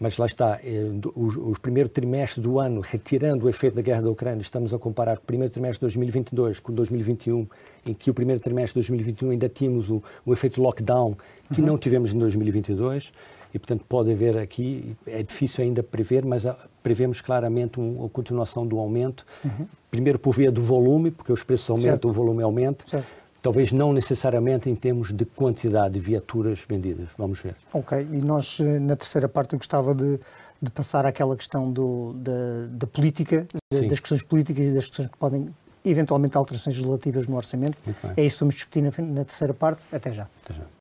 mas 0.00 0.16
lá 0.16 0.26
está, 0.26 0.58
é, 0.64 0.90
o, 1.14 1.52
o, 1.52 1.60
primeiro 1.60 1.88
trimestre 1.88 2.40
do 2.40 2.58
ano, 2.58 2.80
retirando 2.80 3.46
o 3.46 3.48
efeito 3.48 3.74
da 3.74 3.82
guerra 3.82 4.02
da 4.02 4.10
Ucrânia, 4.10 4.42
estamos 4.42 4.74
a 4.74 4.78
comparar 4.78 5.18
o 5.18 5.20
primeiro 5.20 5.52
trimestre 5.52 5.78
de 5.78 5.82
2022 5.82 6.60
com 6.60 6.72
2021, 6.72 7.46
em 7.86 7.94
que 7.94 8.10
o 8.10 8.14
primeiro 8.14 8.40
trimestre 8.40 8.80
de 8.80 8.88
2021 8.88 9.30
ainda 9.30 9.48
tínhamos 9.48 9.90
o, 9.90 10.02
o 10.24 10.32
efeito 10.32 10.60
lockdown, 10.60 11.16
que 11.52 11.60
uhum. 11.60 11.66
não 11.68 11.78
tivemos 11.78 12.12
em 12.12 12.18
2022 12.18 13.12
e, 13.56 13.58
portanto, 13.58 13.86
pode 13.88 14.12
haver 14.12 14.36
aqui, 14.36 14.94
é 15.06 15.22
difícil 15.22 15.64
ainda 15.64 15.82
prever, 15.82 16.26
mas 16.26 16.44
prevemos 16.82 17.22
claramente 17.22 17.80
uma 17.80 18.06
continuação 18.06 18.66
do 18.66 18.78
aumento, 18.78 19.24
uhum. 19.42 19.66
primeiro 19.90 20.18
por 20.18 20.34
via 20.34 20.52
do 20.52 20.62
volume, 20.62 21.10
porque 21.10 21.32
os 21.32 21.42
preços 21.42 21.70
aumentam, 21.70 21.92
certo. 21.92 22.08
o 22.10 22.12
volume 22.12 22.42
aumenta, 22.42 22.84
certo. 22.86 23.06
talvez 23.40 23.72
não 23.72 23.94
necessariamente 23.94 24.68
em 24.68 24.74
termos 24.74 25.10
de 25.10 25.24
quantidade 25.24 25.94
de 25.94 26.00
viaturas 26.00 26.62
vendidas, 26.68 27.08
vamos 27.16 27.40
ver. 27.40 27.56
Ok, 27.72 28.06
e 28.12 28.18
nós 28.18 28.58
eh, 28.60 28.78
na 28.78 28.94
terceira 28.94 29.26
parte 29.26 29.54
eu 29.54 29.58
gostava 29.58 29.94
de, 29.94 30.20
de 30.60 30.70
passar 30.70 31.06
àquela 31.06 31.34
questão 31.34 31.72
do, 31.72 32.12
da, 32.12 32.66
da 32.68 32.86
política, 32.86 33.46
de, 33.72 33.88
das 33.88 34.00
questões 34.00 34.22
políticas 34.22 34.66
e 34.66 34.72
das 34.74 34.84
questões 34.84 35.08
que 35.08 35.16
podem 35.16 35.48
eventualmente 35.82 36.36
alterações 36.36 36.76
legislativas 36.76 37.26
no 37.26 37.36
orçamento. 37.36 37.78
É 38.18 38.22
isso 38.22 38.36
que 38.36 38.40
vamos 38.40 38.54
discutir 38.56 38.82
na, 38.82 38.90
na 39.02 39.24
terceira 39.24 39.54
parte. 39.54 39.84
Até 39.90 40.12
já. 40.12 40.28
Até 40.44 40.52
já. 40.52 40.75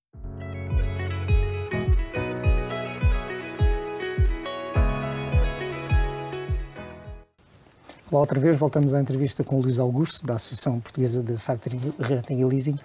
Olá 8.12 8.22
outra 8.22 8.40
vez, 8.40 8.56
voltamos 8.56 8.94
à 8.94 9.02
entrevista 9.02 9.44
com 9.44 9.58
o 9.58 9.62
Luís 9.62 9.80
Augusto, 9.80 10.24
da 10.24 10.36
Associação 10.36 10.80
Portuguesa 10.80 11.24
de 11.24 11.40
Factoring, 11.40 11.82
Renting 12.00 12.40
e 12.40 12.46
Leasing. 12.46 12.80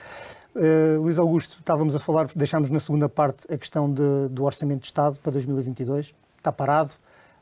Uh, 0.57 0.99
Luís 0.99 1.19
Augusto, 1.19 1.59
estávamos 1.59 1.95
a 1.95 2.01
falar, 2.01 2.27
deixámos 2.35 2.71
na 2.71 2.81
segunda 2.81 3.07
parte 3.07 3.47
a 3.53 3.59
questão 3.59 3.93
de, 3.93 4.29
do 4.31 4.45
Orçamento 4.45 4.81
de 4.81 4.87
Estado 4.87 5.21
para 5.21 5.33
2022, 5.33 6.15
está 6.39 6.51
parado, 6.51 6.93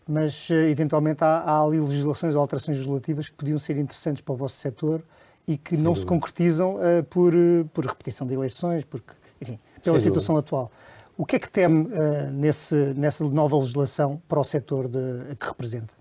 mas 0.09 0.51
uh, 0.51 0.55
eventualmente 0.55 1.23
há, 1.23 1.39
há, 1.39 1.63
ali 1.63 1.79
legislações 1.79 2.35
ou 2.35 2.41
alterações 2.41 2.77
legislativas 2.79 3.29
que 3.29 3.37
podiam 3.37 3.61
ser 3.61 3.77
interessantes 3.77 4.23
para 4.23 4.35
o 4.35 4.37
vosso 4.37 4.57
setor 4.57 5.01
e 5.47 5.57
que 5.57 5.77
Sem 5.77 5.79
não 5.79 5.93
dúvida. 5.93 6.01
se 6.01 6.07
concretizam 6.07 6.75
uh, 6.75 7.05
por, 7.09 7.33
por 7.73 7.87
repetição 7.87 8.27
de 8.27 8.35
eleições, 8.35 8.85
porque, 8.85 9.13
enfim, 9.41 9.57
pela 9.85 10.01
Sem 10.01 10.11
situação 10.11 10.35
dúvida. 10.35 10.49
atual. 10.49 10.73
O 11.17 11.25
que 11.25 11.37
é 11.37 11.39
que 11.39 11.49
teme 11.49 11.89
nesse, 12.33 12.75
nessa 12.97 13.25
nova 13.25 13.57
legislação 13.57 14.21
para 14.29 14.39
o 14.39 14.45
setor 14.45 14.87
de, 14.89 15.35
que 15.37 15.47
representa? 15.47 15.98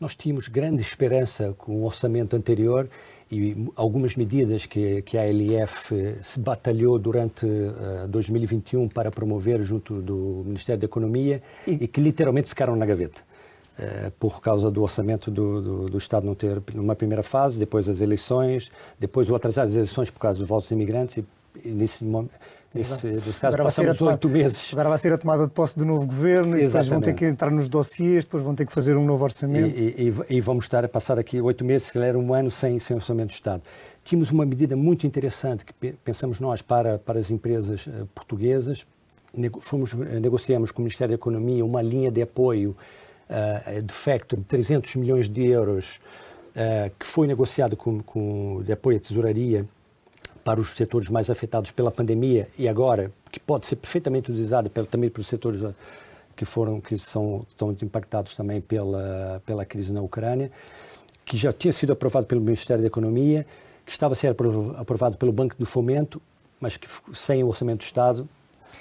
Nós 0.00 0.16
tínhamos 0.16 0.48
grande 0.48 0.80
esperança 0.80 1.54
com 1.58 1.82
o 1.82 1.84
orçamento 1.84 2.34
anterior 2.34 2.88
e 3.30 3.54
algumas 3.76 4.16
medidas 4.16 4.64
que, 4.64 5.02
que 5.02 5.18
a 5.18 5.24
ALF 5.24 5.92
se 6.22 6.40
batalhou 6.40 6.98
durante 6.98 7.44
uh, 7.44 8.04
eh, 8.04 8.08
2021 8.08 8.88
para 8.88 9.10
promover 9.10 9.62
junto 9.62 10.00
do 10.00 10.42
Ministério 10.46 10.80
da 10.80 10.86
Economia 10.86 11.42
e, 11.66 11.84
e 11.84 11.86
que 11.86 12.00
literalmente 12.00 12.48
ficaram 12.48 12.74
na 12.74 12.86
gaveta. 12.86 13.20
Uh, 13.78 14.10
por 14.12 14.40
causa 14.40 14.70
do 14.70 14.82
orçamento 14.82 15.30
do, 15.30 15.60
do, 15.60 15.90
do, 15.90 15.98
Estado 15.98 16.24
não 16.24 16.34
ter 16.34 16.62
uma 16.74 16.96
primeira 16.96 17.22
fase, 17.22 17.58
depois 17.58 17.86
as 17.86 18.00
eleições, 18.00 18.72
depois 18.98 19.28
o 19.28 19.34
atrasar 19.34 19.66
as 19.66 19.74
eleições 19.74 20.10
por 20.10 20.18
causa 20.18 20.38
dos 20.38 20.48
votos 20.48 20.70
imigrantes 20.70 21.18
e, 21.18 21.24
e 21.62 21.70
nesse 21.70 22.04
momento 22.04 22.30
Nesse 22.72 23.40
caso, 23.40 23.56
passamos 23.56 24.00
oito 24.00 24.28
meses. 24.28 24.70
Agora 24.72 24.90
vai 24.90 24.98
ser 24.98 25.12
a 25.12 25.18
tomada 25.18 25.44
de 25.44 25.52
posse 25.52 25.76
do 25.76 25.84
novo 25.84 26.06
governo 26.06 26.56
Exatamente. 26.56 26.62
e 26.62 26.66
depois 26.66 26.86
vão 26.86 27.00
ter 27.00 27.14
que 27.14 27.24
entrar 27.24 27.50
nos 27.50 27.68
dossiês, 27.68 28.24
depois 28.24 28.44
vão 28.44 28.54
ter 28.54 28.64
que 28.64 28.72
fazer 28.72 28.96
um 28.96 29.04
novo 29.04 29.24
orçamento. 29.24 29.80
E, 29.80 30.08
e, 30.08 30.36
e 30.36 30.40
vamos 30.40 30.66
estar 30.66 30.84
a 30.84 30.88
passar 30.88 31.18
aqui 31.18 31.40
oito 31.40 31.64
meses, 31.64 31.88
se 31.88 31.92
calhar 31.92 32.16
um 32.16 32.32
ano, 32.32 32.48
sem, 32.48 32.78
sem 32.78 32.94
orçamento 32.94 33.30
do 33.30 33.34
Estado. 33.34 33.62
Tínhamos 34.04 34.30
uma 34.30 34.46
medida 34.46 34.76
muito 34.76 35.04
interessante 35.04 35.64
que 35.64 35.92
pensamos 36.04 36.38
nós 36.38 36.62
para, 36.62 36.98
para 36.98 37.18
as 37.18 37.30
empresas 37.30 37.88
uh, 37.88 38.06
portuguesas. 38.14 38.86
fomos, 39.60 39.92
uh, 39.92 39.98
negociamos 40.20 40.70
com 40.70 40.80
o 40.80 40.84
Ministério 40.84 41.10
da 41.10 41.16
Economia 41.16 41.64
uma 41.64 41.82
linha 41.82 42.10
de 42.10 42.22
apoio 42.22 42.76
uh, 43.28 43.82
de 43.82 43.92
facto 43.92 44.36
de 44.36 44.44
300 44.44 44.94
milhões 44.94 45.28
de 45.28 45.44
euros 45.44 46.00
uh, 46.50 46.90
que 46.96 47.04
foi 47.04 47.26
negociado 47.26 47.76
com, 47.76 48.00
com, 48.00 48.62
de 48.64 48.72
apoio 48.72 48.96
à 48.96 49.00
tesouraria 49.00 49.66
para 50.44 50.60
os 50.60 50.70
setores 50.70 51.08
mais 51.08 51.30
afetados 51.30 51.70
pela 51.70 51.90
pandemia 51.90 52.48
e 52.58 52.68
agora 52.68 53.12
que 53.30 53.38
pode 53.38 53.66
ser 53.66 53.76
perfeitamente 53.76 54.30
utilizado 54.30 54.70
pelo, 54.70 54.86
também 54.86 55.10
pelos 55.10 55.28
setores 55.28 55.60
que 56.34 56.44
foram 56.44 56.80
que 56.80 56.96
são 56.96 57.44
estão 57.48 57.70
impactados 57.82 58.34
também 58.34 58.60
pela 58.60 59.42
pela 59.44 59.64
crise 59.64 59.92
na 59.92 60.00
Ucrânia, 60.00 60.50
que 61.24 61.36
já 61.36 61.52
tinha 61.52 61.72
sido 61.72 61.92
aprovado 61.92 62.26
pelo 62.26 62.40
Ministério 62.40 62.82
da 62.82 62.86
Economia, 62.86 63.46
que 63.84 63.92
estava 63.92 64.12
a 64.12 64.16
ser 64.16 64.34
aprovado 64.76 65.16
pelo 65.16 65.32
Banco 65.32 65.54
do 65.58 65.66
Fomento, 65.66 66.20
mas 66.60 66.76
que 66.76 66.88
sem 67.14 67.42
o 67.42 67.48
orçamento 67.48 67.78
do 67.78 67.84
Estado 67.84 68.28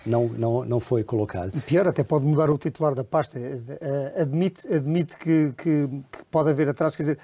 não, 0.06 0.28
não, 0.28 0.65
não 0.65 0.80
foi 0.80 1.04
colocado. 1.04 1.56
E 1.56 1.62
pior, 1.62 1.88
até 1.88 2.04
pode 2.04 2.26
mudar 2.26 2.50
o 2.50 2.58
titular 2.58 2.95
da 2.95 3.04
pasta. 3.04 3.39
Admite, 4.15 4.67
admite 4.67 5.17
que, 5.17 5.54
que, 5.58 5.88
que 6.12 6.26
pode 6.30 6.50
haver 6.50 6.69
atraso. 6.69 6.95
Quer 6.95 7.04
dizer, 7.04 7.19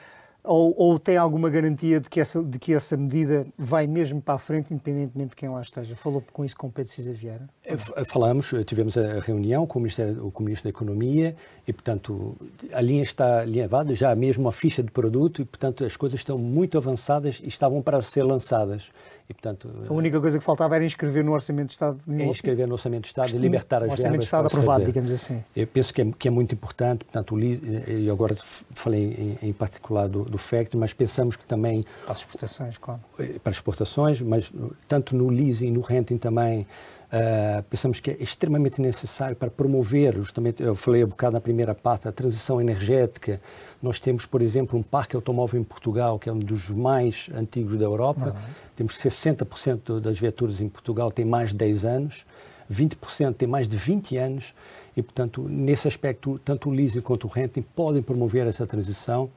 ou, 0.46 0.74
ou, 0.78 1.00
tem 1.00 1.18
alguma 1.18 1.50
garantia 1.50 2.00
de 2.00 2.10
que, 2.10 2.20
essa, 2.20 2.44
de 2.44 2.60
que 2.60 2.74
essa 2.74 2.96
medida 2.96 3.46
vai 3.58 3.88
mesmo 3.88 4.22
para 4.22 4.36
a 4.36 4.38
frente, 4.38 4.74
independentemente 4.74 5.30
de 5.30 5.36
quem 5.36 5.50
lá 5.50 5.62
esteja? 5.62 5.96
Falou 5.96 6.24
com 6.34 6.46
isso 6.46 6.56
com 6.56 6.68
o 6.68 6.72
Pedro 6.72 6.92
Cisa 6.92 7.14
Vieira? 7.14 7.48
É, 7.64 7.76
falamos, 8.06 8.52
tivemos 8.66 8.98
a 8.98 9.20
reunião 9.20 9.66
com 9.66 9.80
o, 9.80 9.82
Ministério, 9.82 10.32
com 10.32 10.44
o 10.44 10.46
Ministro 10.46 10.66
da 10.66 10.70
Economia 10.70 11.36
e, 11.68 11.74
portanto, 11.74 12.36
a 12.72 12.82
linha 12.82 13.04
está 13.04 13.42
alinhavada, 13.42 13.94
já 13.96 14.12
há 14.12 14.16
mesmo 14.16 14.46
uma 14.46 14.52
ficha 14.52 14.84
de 14.84 14.92
produto 14.92 15.42
e, 15.42 15.46
portanto, 15.46 15.84
as 15.84 15.98
coisas 15.98 16.20
estão 16.20 16.38
muito 16.38 16.78
avançadas 16.78 17.42
e 17.44 17.48
estavam 17.48 17.82
para 17.82 18.02
ser 18.02 18.24
lançadas. 18.24 18.92
E, 19.28 19.34
portanto, 19.34 19.70
a 19.90 19.94
única 19.94 20.22
coisa 20.22 20.38
que 20.38 20.44
faltava 20.44 20.76
era 20.76 20.86
inscrever 20.86 21.24
no 21.24 21.34
Orçamento 21.34 21.68
de 21.68 21.74
Estado. 21.74 21.98
É 22.08 22.26
inscrever 22.26 22.68
no 22.68 22.74
Orçamento 22.74 23.04
de 23.04 23.08
Estado 23.08 23.36
e 23.36 23.38
libertar 23.40 23.78
as 23.78 23.82
verbas. 23.82 24.00
Orçamento 24.00 24.20
de 24.20 24.26
Estado 24.26 24.46
aprovado, 24.46 24.80
fazer. 24.82 24.86
digamos 24.86 25.12
assim. 25.12 25.44
Eu 25.56 25.66
penso 25.66 25.94
que 25.94 26.02
é, 26.02 26.12
que 26.12 26.28
é 26.28 26.32
muito 26.32 26.54
importante, 26.54 27.04
portanto, 27.04 27.36
eu 27.40 28.14
agora 28.14 28.36
falei 28.76 29.38
em, 29.42 29.50
em 29.50 29.54
particular 29.54 30.08
do, 30.08 30.26
do 30.26 30.38
FECT, 30.38 30.78
mas 30.78 30.94
pensamos 30.94 31.36
que 31.36 31.46
também... 31.46 31.84
Para 32.04 32.12
as 32.12 32.20
exportações, 32.20 32.78
claro. 32.78 33.02
Eh, 33.18 33.40
para 33.44 33.50
as 33.50 33.58
exportações, 33.58 34.22
mas 34.22 34.54
tanto 34.88 35.16
no 35.16 35.28
leasing, 35.28 35.72
no 35.72 35.82
renting 35.82 36.18
também, 36.18 36.68
Uh, 37.06 37.64
pensamos 37.64 38.00
que 38.00 38.12
é 38.12 38.18
extremamente 38.20 38.82
necessário 38.82 39.36
para 39.36 39.50
promover, 39.50 40.16
justamente, 40.16 40.62
eu 40.62 40.76
falei 40.76 41.04
um 41.04 41.08
bocado 41.08 41.34
na 41.34 41.42
primeira 41.42 41.74
parte, 41.74 42.08
a 42.08 42.12
transição 42.12 42.60
energética. 42.60 43.40
Nós 43.82 44.00
temos, 44.00 44.26
por 44.26 44.42
exemplo, 44.42 44.78
um 44.78 44.84
parque 44.84 45.16
automóvel 45.16 45.62
em 45.62 45.64
Portugal, 45.64 46.18
que 46.18 46.30
é 46.30 46.34
um 46.34 46.40
dos 46.40 46.70
mais 46.70 47.30
antigos 47.34 47.78
da 47.78 47.86
Europa. 47.86 48.28
Uhum. 48.28 48.54
Temos 48.76 48.98
60% 48.98 50.00
das 50.00 50.20
viaturas 50.20 50.60
em 50.60 50.68
Portugal 50.68 51.12
têm 51.12 51.26
mais 51.26 51.52
de 51.52 51.58
10 51.58 51.86
anos, 51.86 52.26
20% 52.72 53.36
têm 53.36 53.48
mais 53.48 53.68
de 53.68 53.78
20 53.78 54.18
anos, 54.18 54.54
e, 54.98 55.02
portanto, 55.02 55.46
nesse 55.48 55.88
aspecto, 55.88 56.40
tanto 56.44 56.70
o 56.70 56.72
leasing 56.72 57.02
quanto 57.02 57.26
o 57.26 57.30
renting 57.30 57.62
podem 57.62 58.02
promover 58.02 58.48
essa 58.48 58.66
transição 58.66 59.30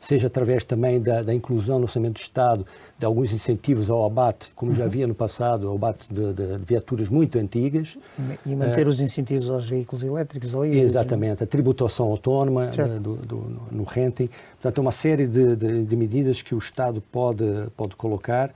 seja 0.00 0.26
através 0.26 0.64
também 0.64 1.00
da, 1.00 1.22
da, 1.22 1.34
inclusão 1.34 1.78
no 1.78 1.84
orçamento 1.84 2.14
do 2.14 2.20
Estado 2.20 2.66
de 2.98 3.06
alguns 3.06 3.32
incentivos 3.32 3.90
ao 3.90 4.04
abate, 4.04 4.52
como 4.54 4.74
já 4.74 4.84
havia 4.84 5.06
no 5.06 5.14
passado, 5.14 5.68
ao 5.68 5.74
abate 5.74 6.06
de, 6.12 6.32
de, 6.32 6.58
de 6.58 6.64
viaturas 6.64 7.08
muito 7.08 7.38
antigas. 7.38 7.98
E 8.46 8.54
manter 8.54 8.86
uh, 8.86 8.90
os 8.90 9.00
incentivos 9.00 9.50
aos 9.50 9.68
veículos 9.68 10.02
elétricos 10.02 10.54
ou 10.54 10.64
híbridos. 10.64 10.90
Exatamente, 10.90 11.42
a 11.42 11.46
tributação 11.46 12.06
autónoma 12.06 12.70
uh, 12.70 13.00
do, 13.00 13.16
do, 13.16 13.36
no 13.70 13.84
renting. 13.84 14.28
Portanto, 14.52 14.78
uma 14.78 14.92
série 14.92 15.26
de, 15.26 15.56
de, 15.84 15.96
medidas 15.96 16.42
que 16.42 16.54
o 16.54 16.58
Estado 16.58 17.00
pode, 17.00 17.44
pode 17.76 17.96
colocar 17.96 18.54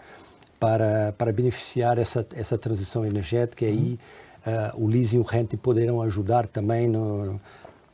para, 0.59 1.13
para 1.17 1.33
beneficiar 1.33 1.99
essa, 1.99 2.27
essa 2.35 2.57
transição 2.57 3.05
energética 3.05 3.65
e 3.65 3.69
aí 3.69 3.99
uh, 4.47 4.83
o 4.83 4.87
leasing 4.87 5.17
e 5.17 5.21
o 5.21 5.23
renting 5.23 5.57
poderão 5.57 6.01
ajudar 6.03 6.47
também 6.47 6.89
no, 6.89 7.41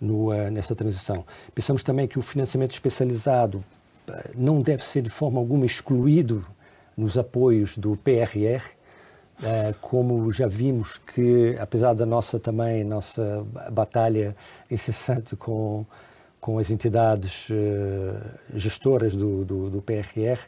no, 0.03 0.33
uh, 0.33 0.51
nessa 0.51 0.75
transição. 0.75 1.25
Pensamos 1.55 1.83
também 1.83 2.09
que 2.09 2.19
o 2.19 2.23
financiamento 2.23 2.73
especializado 2.73 3.65
uh, 4.09 4.13
não 4.35 4.61
deve 4.61 4.85
ser 4.85 5.01
de 5.01 5.09
forma 5.09 5.39
alguma 5.39 5.65
excluído 5.65 6.45
nos 6.97 7.17
apoios 7.17 7.79
do 7.79 7.97
PRR, 7.97 8.63
eh, 9.43 9.75
como 9.81 10.31
já 10.31 10.47
vimos 10.47 10.99
que, 10.99 11.57
apesar 11.59 11.95
da 11.95 12.05
nossa 12.05 12.39
também 12.39 12.85
nossa 12.85 13.47
batalha 13.73 14.37
incessante 14.71 15.35
com 15.35 15.87
com 16.39 16.59
as 16.59 16.71
entidades 16.71 17.47
gestoras 18.53 19.15
do, 19.15 19.45
do, 19.45 19.71
do 19.71 19.81
PRR, 19.81 20.39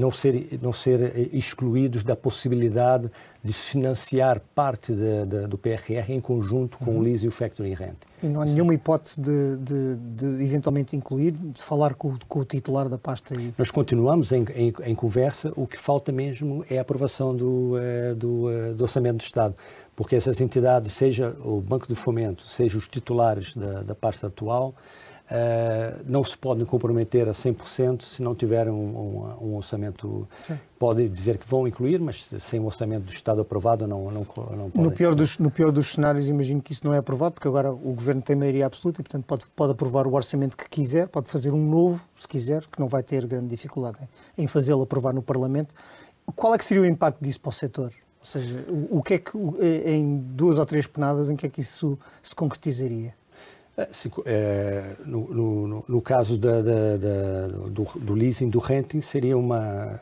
não 0.00 0.10
ser, 0.10 0.58
não 0.62 0.72
ser 0.72 1.30
excluídos 1.32 2.02
da 2.02 2.16
possibilidade 2.16 3.10
de 3.42 3.52
se 3.52 3.70
financiar 3.70 4.40
parte 4.54 4.92
de, 4.92 5.26
de, 5.26 5.46
do 5.46 5.56
PRR 5.56 6.10
em 6.10 6.20
conjunto 6.20 6.78
com 6.78 6.92
uhum. 6.92 6.98
o 6.98 7.02
LIS 7.02 7.22
e 7.22 7.28
o 7.28 7.30
Factoring 7.30 7.74
Rent. 7.74 7.96
E 8.22 8.28
não 8.28 8.40
há 8.40 8.44
nenhuma 8.44 8.74
hipótese 8.74 9.20
de, 9.20 9.56
de, 9.56 9.96
de, 9.96 10.44
eventualmente 10.44 10.96
incluir, 10.96 11.32
de 11.32 11.62
falar 11.62 11.94
com, 11.94 12.18
com, 12.28 12.40
o 12.40 12.44
titular 12.44 12.88
da 12.88 12.98
pasta? 12.98 13.34
E... 13.34 13.54
Nós 13.56 13.70
continuamos 13.70 14.32
em, 14.32 14.44
em, 14.54 14.72
em, 14.84 14.94
conversa, 14.94 15.52
o 15.56 15.66
que 15.66 15.78
falta 15.78 16.10
mesmo 16.10 16.64
é 16.68 16.78
a 16.78 16.82
aprovação 16.82 17.34
do, 17.34 17.74
uh, 17.74 18.14
do, 18.14 18.46
uh, 18.46 18.74
do 18.74 18.82
Orçamento 18.82 19.18
do 19.18 19.22
Estado, 19.22 19.54
porque 19.94 20.16
essas 20.16 20.40
entidades, 20.40 20.92
seja 20.92 21.36
o 21.42 21.60
Banco 21.60 21.86
do 21.86 21.96
Fomento, 21.96 22.42
seja 22.46 22.76
os 22.76 22.88
titulares 22.88 23.54
da, 23.54 23.82
da 23.82 23.94
pasta 23.94 24.26
atual, 24.26 24.74
Uh, 25.30 26.02
não 26.06 26.24
se 26.24 26.36
podem 26.36 26.64
comprometer 26.66 27.28
a 27.28 27.32
100% 27.32 28.02
se 28.02 28.20
não 28.20 28.34
tiverem 28.34 28.72
um, 28.72 28.76
um, 28.76 29.50
um 29.50 29.56
orçamento. 29.56 30.26
Sim. 30.44 30.58
Podem 30.76 31.08
dizer 31.08 31.38
que 31.38 31.46
vão 31.46 31.68
incluir, 31.68 32.00
mas 32.00 32.28
sem 32.40 32.58
um 32.58 32.66
orçamento 32.66 33.04
do 33.04 33.12
Estado 33.12 33.40
aprovado 33.40 33.86
não, 33.86 34.10
não, 34.10 34.12
não 34.12 34.24
podem. 34.24 34.72
No 34.74 34.90
pior, 34.90 35.14
dos, 35.14 35.38
no 35.38 35.48
pior 35.48 35.70
dos 35.70 35.92
cenários, 35.92 36.28
imagino 36.28 36.60
que 36.60 36.72
isso 36.72 36.84
não 36.84 36.92
é 36.92 36.98
aprovado, 36.98 37.34
porque 37.34 37.46
agora 37.46 37.70
o 37.70 37.92
Governo 37.92 38.20
tem 38.20 38.34
maioria 38.34 38.66
absoluta 38.66 39.00
e, 39.00 39.04
portanto, 39.04 39.24
pode, 39.24 39.44
pode 39.54 39.70
aprovar 39.70 40.04
o 40.06 40.14
orçamento 40.14 40.56
que 40.56 40.68
quiser, 40.68 41.06
pode 41.06 41.28
fazer 41.28 41.52
um 41.52 41.64
novo, 41.64 42.04
se 42.16 42.26
quiser, 42.26 42.66
que 42.66 42.80
não 42.80 42.88
vai 42.88 43.04
ter 43.04 43.24
grande 43.24 43.46
dificuldade 43.46 43.98
em 44.36 44.48
fazê-lo 44.48 44.82
aprovar 44.82 45.14
no 45.14 45.22
Parlamento. 45.22 45.72
Qual 46.34 46.52
é 46.54 46.58
que 46.58 46.64
seria 46.64 46.82
o 46.82 46.86
impacto 46.86 47.22
disso 47.22 47.40
para 47.40 47.50
o 47.50 47.52
setor? 47.52 47.92
Ou 48.18 48.26
seja, 48.26 48.64
o, 48.68 48.98
o 48.98 49.02
que 49.02 49.14
é 49.14 49.18
que, 49.18 49.32
em 49.86 50.18
duas 50.18 50.58
ou 50.58 50.66
três 50.66 50.88
penadas, 50.88 51.30
em 51.30 51.36
que 51.36 51.46
é 51.46 51.48
que 51.48 51.60
isso 51.60 51.96
se 52.20 52.34
concretizaria? 52.34 53.14
É, 53.80 53.88
é, 54.26 54.96
no, 55.06 55.34
no, 55.34 55.84
no, 55.88 56.02
caso 56.02 56.36
da, 56.36 56.60
da, 56.60 56.96
da, 56.96 57.48
do, 57.68 57.84
do, 57.98 58.14
leasing, 58.14 58.50
do 58.50 58.58
renting, 58.58 59.00
seria 59.00 59.38
uma 59.38 60.00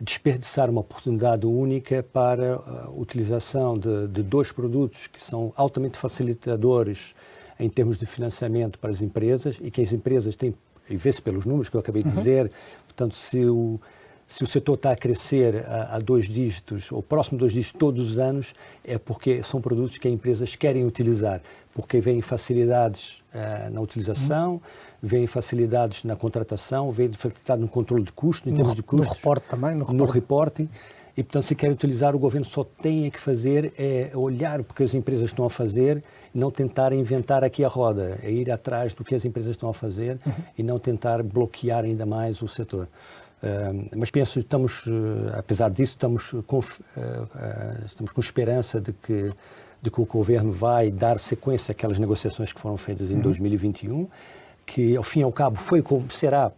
desperdiçar 0.00 0.70
uma 0.70 0.80
oportunidade 0.80 1.44
única 1.44 2.02
para 2.02 2.54
a 2.54 2.90
utilização 2.90 3.76
de, 3.76 4.06
de 4.08 4.22
dois 4.22 4.52
produtos 4.52 5.08
que 5.08 5.22
são 5.22 5.52
altamente 5.56 5.98
facilitadores 5.98 7.14
em 7.58 7.68
termos 7.68 7.98
de 7.98 8.06
financiamento 8.06 8.78
para 8.78 8.90
as 8.90 9.02
empresas 9.02 9.58
e 9.60 9.70
que 9.70 9.82
as 9.82 9.92
empresas 9.92 10.36
têm, 10.36 10.54
e 10.88 10.96
vê-se 10.96 11.20
pelos 11.20 11.44
números 11.44 11.68
que 11.68 11.76
eu 11.76 11.80
acabei 11.80 12.02
de 12.02 12.08
uhum. 12.08 12.14
dizer, 12.14 12.50
portanto, 12.86 13.16
se 13.16 13.44
o, 13.44 13.80
se 14.28 14.44
o 14.44 14.46
setor 14.46 14.74
está 14.74 14.92
a 14.92 14.96
crescer 14.96 15.64
a, 15.66 15.96
a, 15.96 15.98
dois 15.98 16.26
dígitos, 16.28 16.92
ou 16.92 17.02
próximo 17.02 17.38
dois 17.38 17.52
dígitos 17.52 17.78
todos 17.78 18.10
os 18.10 18.18
anos, 18.18 18.54
é 18.84 18.96
porque 18.98 19.42
são 19.42 19.60
produtos 19.60 19.98
que 19.98 20.06
as 20.06 20.14
empresas 20.14 20.54
querem 20.54 20.84
utilizar, 20.86 21.42
porque 21.78 22.00
vêm 22.00 22.20
facilidades 22.20 23.22
uh, 23.32 23.70
na 23.70 23.80
utilização, 23.80 24.54
uhum. 24.54 24.60
vêm 25.00 25.26
facilidades 25.28 26.02
na 26.02 26.16
contratação, 26.16 26.90
vêm 26.90 27.12
facilidade 27.12 27.60
no 27.60 27.68
controle 27.68 28.02
de 28.02 28.10
custos, 28.10 28.50
em 28.50 28.56
termos 28.56 28.74
de 28.74 28.82
custos. 28.82 29.06
No 29.06 29.14
reporte 29.14 29.46
também, 29.48 29.76
no, 29.76 29.84
no 29.92 30.04
reporting. 30.04 30.68
E, 31.16 31.22
portanto, 31.22 31.44
se 31.44 31.54
quer 31.54 31.70
utilizar, 31.70 32.16
o 32.16 32.18
governo 32.18 32.44
só 32.44 32.64
tem 32.64 33.08
que 33.12 33.20
fazer 33.20 33.72
é 33.78 34.10
olhar 34.12 34.64
porque 34.64 34.82
as 34.82 34.92
empresas 34.92 35.26
estão 35.26 35.44
a 35.44 35.50
fazer 35.50 36.02
e 36.34 36.38
não 36.38 36.50
tentar 36.50 36.92
inventar 36.92 37.44
aqui 37.44 37.64
a 37.64 37.68
roda, 37.68 38.18
é 38.24 38.30
ir 38.30 38.50
atrás 38.50 38.92
do 38.92 39.04
que 39.04 39.14
as 39.14 39.24
empresas 39.24 39.52
estão 39.52 39.68
a 39.68 39.74
fazer 39.74 40.18
uhum. 40.26 40.32
e 40.58 40.64
não 40.64 40.80
tentar 40.80 41.22
bloquear 41.22 41.84
ainda 41.84 42.04
mais 42.04 42.42
o 42.42 42.48
setor 42.48 42.88
mas 43.96 44.10
penso, 44.10 44.40
estamos, 44.40 44.84
uh, 44.86 45.30
apesar 45.36 45.70
disso, 45.70 45.92
estamos 45.92 46.34
com, 46.44 46.58
uh, 46.58 46.62
estamos 47.86 48.12
com 48.12 48.20
esperança 48.20 48.80
de 48.80 48.92
que, 48.92 49.32
de 49.80 49.90
que 49.90 50.00
o 50.00 50.04
governo 50.04 50.50
vai 50.50 50.90
dar 50.90 51.18
sequência 51.18 51.72
àquelas 51.72 51.98
negociações 51.98 52.52
que 52.52 52.60
foram 52.60 52.76
feitas 52.76 53.10
em 53.10 53.14
uhum. 53.14 53.22
2021, 53.22 54.08
que 54.66 54.96
ao 54.96 55.02
fim 55.02 55.20
e 55.20 55.22
ao 55.22 55.32
cabo 55.32 55.56
foi 55.58 55.82
como 55.82 56.10
será, 56.10 56.52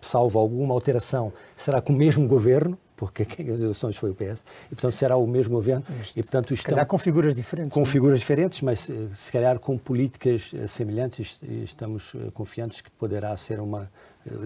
salvo 0.00 0.38
alguma 0.38 0.74
alteração, 0.74 1.32
será 1.56 1.80
com 1.80 1.92
o 1.92 1.96
mesmo 1.96 2.26
governo, 2.26 2.78
porque 2.96 3.24
quem 3.26 3.50
as 3.50 3.60
eleições 3.60 3.96
foi 3.96 4.10
o 4.10 4.14
PS, 4.14 4.44
e 4.66 4.74
portanto 4.74 4.94
será 4.94 5.16
o 5.16 5.26
mesmo 5.26 5.54
governo. 5.54 5.84
Mas, 5.98 6.10
e, 6.10 6.22
portanto, 6.22 6.54
se 6.56 6.62
calhar 6.62 6.86
com 6.86 6.98
figuras 6.98 7.34
diferentes. 7.34 7.72
Com 7.72 7.80
não? 7.80 7.86
É? 7.86 7.90
figuras 7.90 8.18
diferentes, 8.18 8.60
mas 8.60 8.88
se 9.14 9.32
calhar 9.32 9.58
com 9.58 9.76
políticas 9.76 10.52
semelhantes, 10.68 11.38
e 11.42 11.64
estamos 11.64 12.12
confiantes 12.32 12.80
que 12.80 12.90
poderá 12.92 13.36
ser 13.36 13.60
uma 13.60 13.82
eh, 13.82 13.88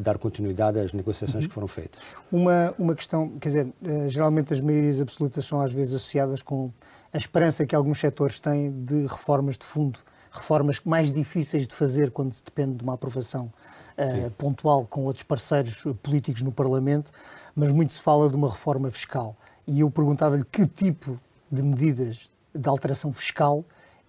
dar 0.00 0.18
continuidade 0.18 0.78
às 0.78 0.92
negociações 0.92 1.44
uhum. 1.44 1.48
que 1.48 1.54
foram 1.54 1.68
feitas. 1.68 2.00
Uma, 2.32 2.74
uma 2.78 2.94
questão, 2.94 3.30
quer 3.38 3.48
dizer, 3.48 3.68
eh, 3.84 4.08
geralmente 4.08 4.52
as 4.52 4.60
maiorias 4.60 5.00
absolutas 5.00 5.44
são 5.44 5.60
às 5.60 5.72
vezes 5.72 5.94
associadas 5.94 6.42
com 6.42 6.70
a 7.12 7.18
esperança 7.18 7.66
que 7.66 7.74
alguns 7.74 8.00
setores 8.00 8.40
têm 8.40 8.70
de 8.70 9.06
reformas 9.06 9.58
de 9.58 9.66
fundo, 9.66 9.98
reformas 10.30 10.80
mais 10.84 11.12
difíceis 11.12 11.66
de 11.66 11.74
fazer 11.74 12.10
quando 12.10 12.32
se 12.32 12.42
depende 12.42 12.76
de 12.76 12.82
uma 12.82 12.94
aprovação 12.94 13.52
uh, 13.98 14.30
pontual 14.32 14.86
com 14.86 15.04
outros 15.04 15.22
parceiros 15.22 15.84
políticos 16.02 16.42
no 16.42 16.52
Parlamento, 16.52 17.10
mas 17.54 17.72
muito 17.72 17.92
se 17.92 18.00
fala 18.00 18.28
de 18.28 18.36
uma 18.36 18.50
reforma 18.50 18.90
fiscal. 18.90 19.34
E 19.66 19.80
eu 19.80 19.90
perguntava-lhe 19.90 20.44
que 20.44 20.66
tipo 20.66 21.18
de 21.50 21.62
medidas 21.62 22.30
de 22.54 22.68
alteração 22.68 23.12
fiscal 23.12 23.64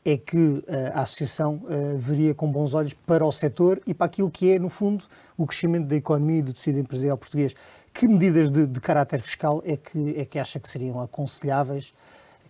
é 0.08 0.18
que 0.18 0.64
a 0.94 1.02
Associação 1.02 1.62
veria 1.98 2.34
com 2.34 2.50
bons 2.50 2.74
olhos 2.74 2.94
para 2.94 3.26
o 3.26 3.32
setor 3.32 3.82
e 3.86 3.94
para 3.94 4.06
aquilo 4.06 4.32
que 4.32 4.52
é, 4.52 4.58
no 4.58 4.70
fundo, 4.70 5.04
o 5.38 5.46
crescimento 5.46 5.88
da 5.88 5.96
economia 5.96 6.40
e 6.40 6.42
do 6.42 6.54
tecido 6.54 6.80
empresarial 6.80 7.18
português. 7.18 7.54
Que 7.94 8.08
medidas 8.08 8.50
de, 8.50 8.66
de 8.66 8.80
caráter 8.80 9.22
fiscal 9.22 9.62
é 9.66 9.76
que, 9.76 10.16
é 10.18 10.24
que 10.24 10.40
acha 10.40 10.60
que 10.60 10.70
seriam 10.70 11.02
aconselháveis 11.02 11.94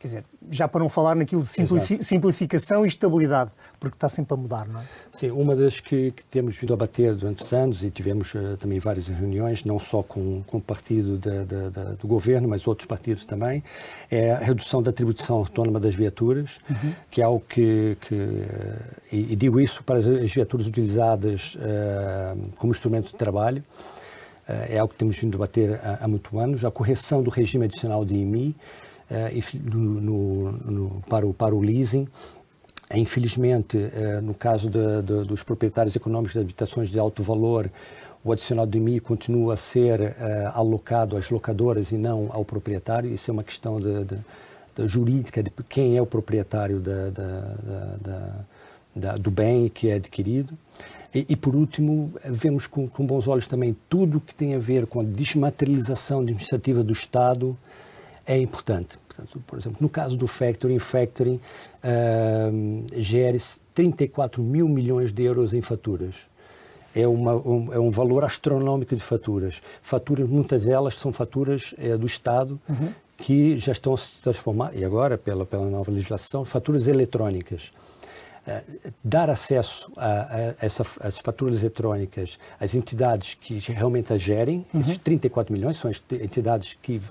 Quer 0.08 0.22
dizer, 0.22 0.26
já 0.50 0.68
para 0.70 0.80
não 0.80 0.88
falar 0.88 1.16
naquilo 1.16 1.42
de 1.42 1.50
simplifi 1.50 2.02
simplificação 2.02 2.86
e 2.86 2.88
estabilidade, 2.88 3.52
porque 3.78 3.98
está 3.98 4.08
sempre 4.08 4.34
a 4.34 4.38
mudar, 4.38 4.66
não 4.66 4.80
é? 4.80 4.86
Sim, 5.12 5.32
uma 5.32 5.54
das 5.54 5.82
que, 5.82 6.12
que 6.12 6.24
temos 6.26 6.56
vindo 6.56 6.74
a 6.74 6.78
bater 6.78 7.14
durante 7.14 7.44
os 7.44 7.52
anos 7.52 7.84
e 7.84 7.92
tivemos 7.92 8.34
uh, 8.34 8.56
também 8.56 8.80
várias 8.80 9.10
reuniões, 9.10 9.66
não 9.66 9.78
só 9.78 10.02
com, 10.02 10.44
com 10.48 10.60
o 10.60 10.62
partido 10.62 11.18
de, 11.18 11.44
de, 11.44 11.70
de, 11.70 11.96
do 12.00 12.08
governo, 12.08 12.48
mas 12.48 12.66
outros 12.66 12.88
partidos 12.88 13.26
também, 13.26 13.62
é 14.10 14.32
a 14.32 14.38
redução 14.38 14.82
da 14.82 14.94
tributação 14.94 15.36
autónoma 15.40 15.78
das 15.78 15.94
viaturas, 15.94 16.60
uhum. 16.70 16.94
que 17.12 17.22
é 17.22 17.26
algo 17.26 17.44
que, 17.48 17.98
que 18.00 18.16
uh, 18.16 18.48
e, 19.12 19.34
e, 19.34 19.36
digo 19.36 19.60
isso 19.60 19.84
para 19.84 20.00
as 20.00 20.34
viaturas 20.34 20.68
utilizadas 20.68 21.56
uh, 21.56 22.50
como 22.56 22.72
instrumento 22.72 23.08
de 23.08 23.16
trabalho, 23.16 23.62
é 24.48 24.78
algo 24.78 24.94
que 24.94 24.98
temos 24.98 25.18
vindo 25.18 25.36
a 25.36 25.40
bater 25.40 25.78
há, 25.84 26.06
há 26.06 26.08
muitos 26.08 26.34
anos, 26.40 26.64
a 26.64 26.72
correção 26.72 27.22
do 27.22 27.30
regime 27.30 27.66
adicional 27.66 28.06
de 28.06 28.14
IMI, 28.14 28.56
eh, 28.56 28.87
no, 29.54 30.52
no, 30.52 31.04
para, 31.10 31.26
o, 31.26 31.34
para 31.34 31.56
o 31.56 31.62
leasing. 31.62 32.08
Infelizmente, 32.94 33.78
eh, 33.78 34.22
no 34.22 34.34
caso 34.34 34.70
de, 34.70 35.02
de, 35.02 35.24
dos 35.26 35.44
proprietários 35.44 35.96
econômicos 35.96 36.34
de 36.34 36.40
habitações 36.40 36.90
de 36.90 36.98
alto 36.98 37.22
valor, 37.22 37.70
o 38.24 38.32
adicional 38.32 38.66
de 38.66 38.78
IMI 38.78 39.00
continua 39.00 39.54
a 39.54 39.58
ser 39.58 40.16
alocado 40.54 41.16
às 41.16 41.30
locadoras 41.30 41.92
e 41.92 41.98
não 41.98 42.30
ao 42.32 42.44
proprietário. 42.44 43.14
Isso 43.14 43.32
é 43.32 43.34
uma 43.34 43.44
questão 43.44 43.80
de, 43.80 44.04
de, 44.04 44.18
de 44.76 44.88
jurídica 44.88 45.42
de 45.42 45.52
quem 45.70 45.96
é 45.96 46.02
o 46.02 46.06
proprietário 46.06 46.82
do 49.20 49.32
bem 49.32 49.70
que 49.70 49.90
é 49.90 49.94
adquirido. 49.94 50.58
E, 51.14 51.26
e, 51.30 51.36
por 51.36 51.56
último, 51.56 52.14
vemos 52.26 52.68
com, 52.68 52.88
com 52.88 53.06
bons 53.06 53.28
olhos 53.28 53.48
também 53.48 53.76
tudo 53.90 54.20
que 54.20 54.36
tem 54.36 54.56
a 54.56 54.60
ver 54.60 54.86
com 54.86 55.00
a 55.00 55.04
desmaterialização 55.04 56.24
de 56.24 56.32
iniciativa 56.32 56.84
do 56.84 56.92
Estado 56.94 57.58
é 58.28 58.38
importante. 58.38 59.00
Portanto, 59.08 59.42
por 59.48 59.58
exemplo, 59.58 59.78
no 59.80 59.90
caso 59.90 60.18
do 60.18 60.28
factoring, 60.28 60.78
factoring 60.78 61.40
uh, 61.84 62.86
gere 63.02 63.40
34 63.74 64.44
mil 64.44 64.68
milhões 64.68 65.14
de 65.14 65.24
euros 65.24 65.54
em 65.54 65.62
faturas. 65.62 66.28
É, 66.94 67.08
uma, 67.08 67.36
um, 67.36 67.74
é 67.74 67.80
um 67.80 67.90
valor 67.90 68.24
astronómico 68.24 68.96
de 68.96 69.02
faturas. 69.02 69.62
Faturas, 69.82 70.28
muitas 70.28 70.66
delas 70.66 70.96
são 70.96 71.14
faturas 71.14 71.74
é, 71.78 71.96
do 71.96 72.06
Estado 72.06 72.60
uhum. 72.68 72.92
que 73.18 73.58
já 73.58 73.72
estão 73.72 73.94
a 73.94 73.98
se 73.98 74.20
transformar, 74.22 74.76
e 74.76 74.84
agora, 74.84 75.18
pela, 75.18 75.46
pela 75.46 75.70
nova 75.70 75.92
legislação, 75.92 76.44
faturas 76.44 76.88
eletrónicas. 76.88 77.72
Uh, 78.48 78.92
dar 79.04 79.30
acesso 79.30 79.92
a, 79.98 80.06
a, 80.06 80.66
essa, 80.66 80.86
as 81.02 81.18
faturas 81.20 81.62
eletrónicas 81.62 82.40
às 82.60 82.74
entidades 82.74 83.36
que 83.36 83.60
realmente 83.72 84.12
as 84.12 84.22
gerem, 84.22 84.66
uhum. 84.74 84.82
esses 84.82 84.98
34 84.98 85.54
milhões 85.54 85.78
são 85.78 85.92
as 85.92 86.02
entidades 86.12 86.78
que 86.82 87.02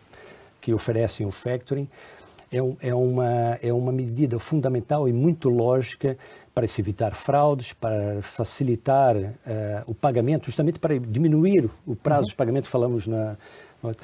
que 0.66 0.74
oferecem 0.74 1.24
o 1.24 1.30
factoring, 1.30 1.88
é, 2.50 2.60
um, 2.60 2.76
é, 2.80 2.92
uma, 2.92 3.58
é 3.62 3.72
uma 3.72 3.92
medida 3.92 4.36
fundamental 4.36 5.08
e 5.08 5.12
muito 5.12 5.48
lógica 5.48 6.18
para 6.52 6.66
se 6.66 6.80
evitar 6.80 7.14
fraudes, 7.14 7.72
para 7.72 8.20
facilitar 8.20 9.14
uh, 9.16 9.32
o 9.86 9.94
pagamento, 9.94 10.46
justamente 10.46 10.80
para 10.80 10.98
diminuir 10.98 11.70
o 11.86 11.94
prazo 11.94 12.22
uhum. 12.22 12.28
de 12.30 12.34
pagamento, 12.34 12.68
falamos 12.68 13.06
na... 13.06 13.36
Uh, 13.80 13.94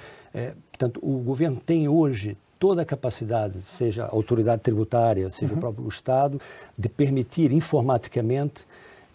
portanto, 0.70 1.00
o 1.02 1.18
governo 1.18 1.56
tem 1.56 1.88
hoje 1.88 2.36
toda 2.60 2.82
a 2.82 2.84
capacidade, 2.84 3.60
seja 3.62 4.04
a 4.04 4.10
autoridade 4.12 4.62
tributária, 4.62 5.28
seja 5.30 5.54
uhum. 5.54 5.58
o 5.58 5.60
próprio 5.60 5.88
Estado, 5.88 6.40
de 6.78 6.88
permitir 6.88 7.50
informaticamente 7.50 8.68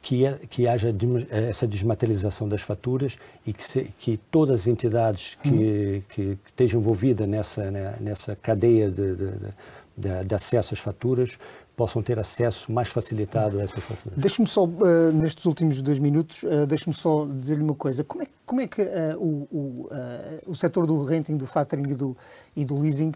que, 0.08 0.26
é, 0.26 0.40
que 0.50 0.70
haja 0.70 0.96
essa 1.30 1.68
desmaterialização 1.68 2.48
das 2.48 2.62
faturas 2.62 3.20
e 3.46 3.52
que, 3.52 3.62
se, 3.62 3.84
que 4.00 4.16
todas 4.16 4.62
as 4.62 4.68
entidades 4.68 5.36
que, 5.44 5.50
hum. 5.50 6.02
que, 6.08 6.38
que 6.38 6.38
estejam 6.46 6.80
envolvidas 6.80 7.28
nessa, 7.28 7.70
né, 7.70 7.94
nessa 8.00 8.34
cadeia 8.34 8.90
de, 8.90 9.16
de, 9.18 9.32
de, 9.98 10.24
de, 10.26 10.34
acesso 10.34 10.74
às 10.74 10.80
faturas 10.80 11.38
possam 11.76 12.02
ter 12.02 12.18
acesso 12.18 12.72
mais 12.72 12.88
facilitado 12.88 13.60
a 13.60 13.64
essas 13.64 13.84
faturas. 13.84 14.18
Deixe-me 14.18 14.48
só, 14.48 14.64
uh, 14.64 15.12
nestes 15.12 15.44
últimos 15.44 15.82
dois 15.82 16.00
minutos, 16.00 16.42
uh, 16.44 16.66
deixe-me 16.66 16.94
só 16.94 17.26
dizer-lhe 17.26 17.62
uma 17.62 17.76
coisa. 17.76 18.02
Como 18.06 18.24
é, 18.24 18.28
como 18.46 18.62
é 18.62 18.68
que 18.68 18.82
uh, 18.82 18.88
o, 19.18 19.48
o, 19.52 19.90
o 20.48 20.56
setor 20.56 20.88
do 20.88 21.04
renting, 21.04 21.36
do 21.36 21.46
factoring 21.46 21.92
e 21.92 21.96
do, 21.96 22.18
e 22.56 22.64
do 22.64 22.80
leasing 22.80 23.12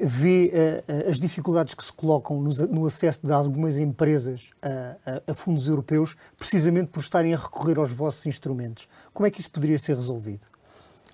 vê 0.00 0.52
uh, 0.52 1.10
as 1.10 1.18
dificuldades 1.18 1.74
que 1.74 1.84
se 1.84 1.92
colocam 1.92 2.40
no, 2.40 2.50
no 2.66 2.86
acesso 2.86 3.20
de 3.24 3.32
algumas 3.32 3.78
empresas 3.78 4.50
a, 4.62 4.96
a, 5.26 5.32
a, 5.32 5.34
fundos 5.34 5.68
europeus, 5.68 6.16
precisamente 6.38 6.88
por 6.88 7.00
estarem 7.00 7.34
a 7.34 7.36
recorrer 7.36 7.78
aos 7.78 7.92
vossos 7.92 8.24
instrumentos. 8.26 8.88
Como 9.12 9.26
é 9.26 9.30
que 9.30 9.40
isso 9.40 9.50
poderia 9.50 9.78
ser 9.78 9.96
resolvido? 9.96 10.46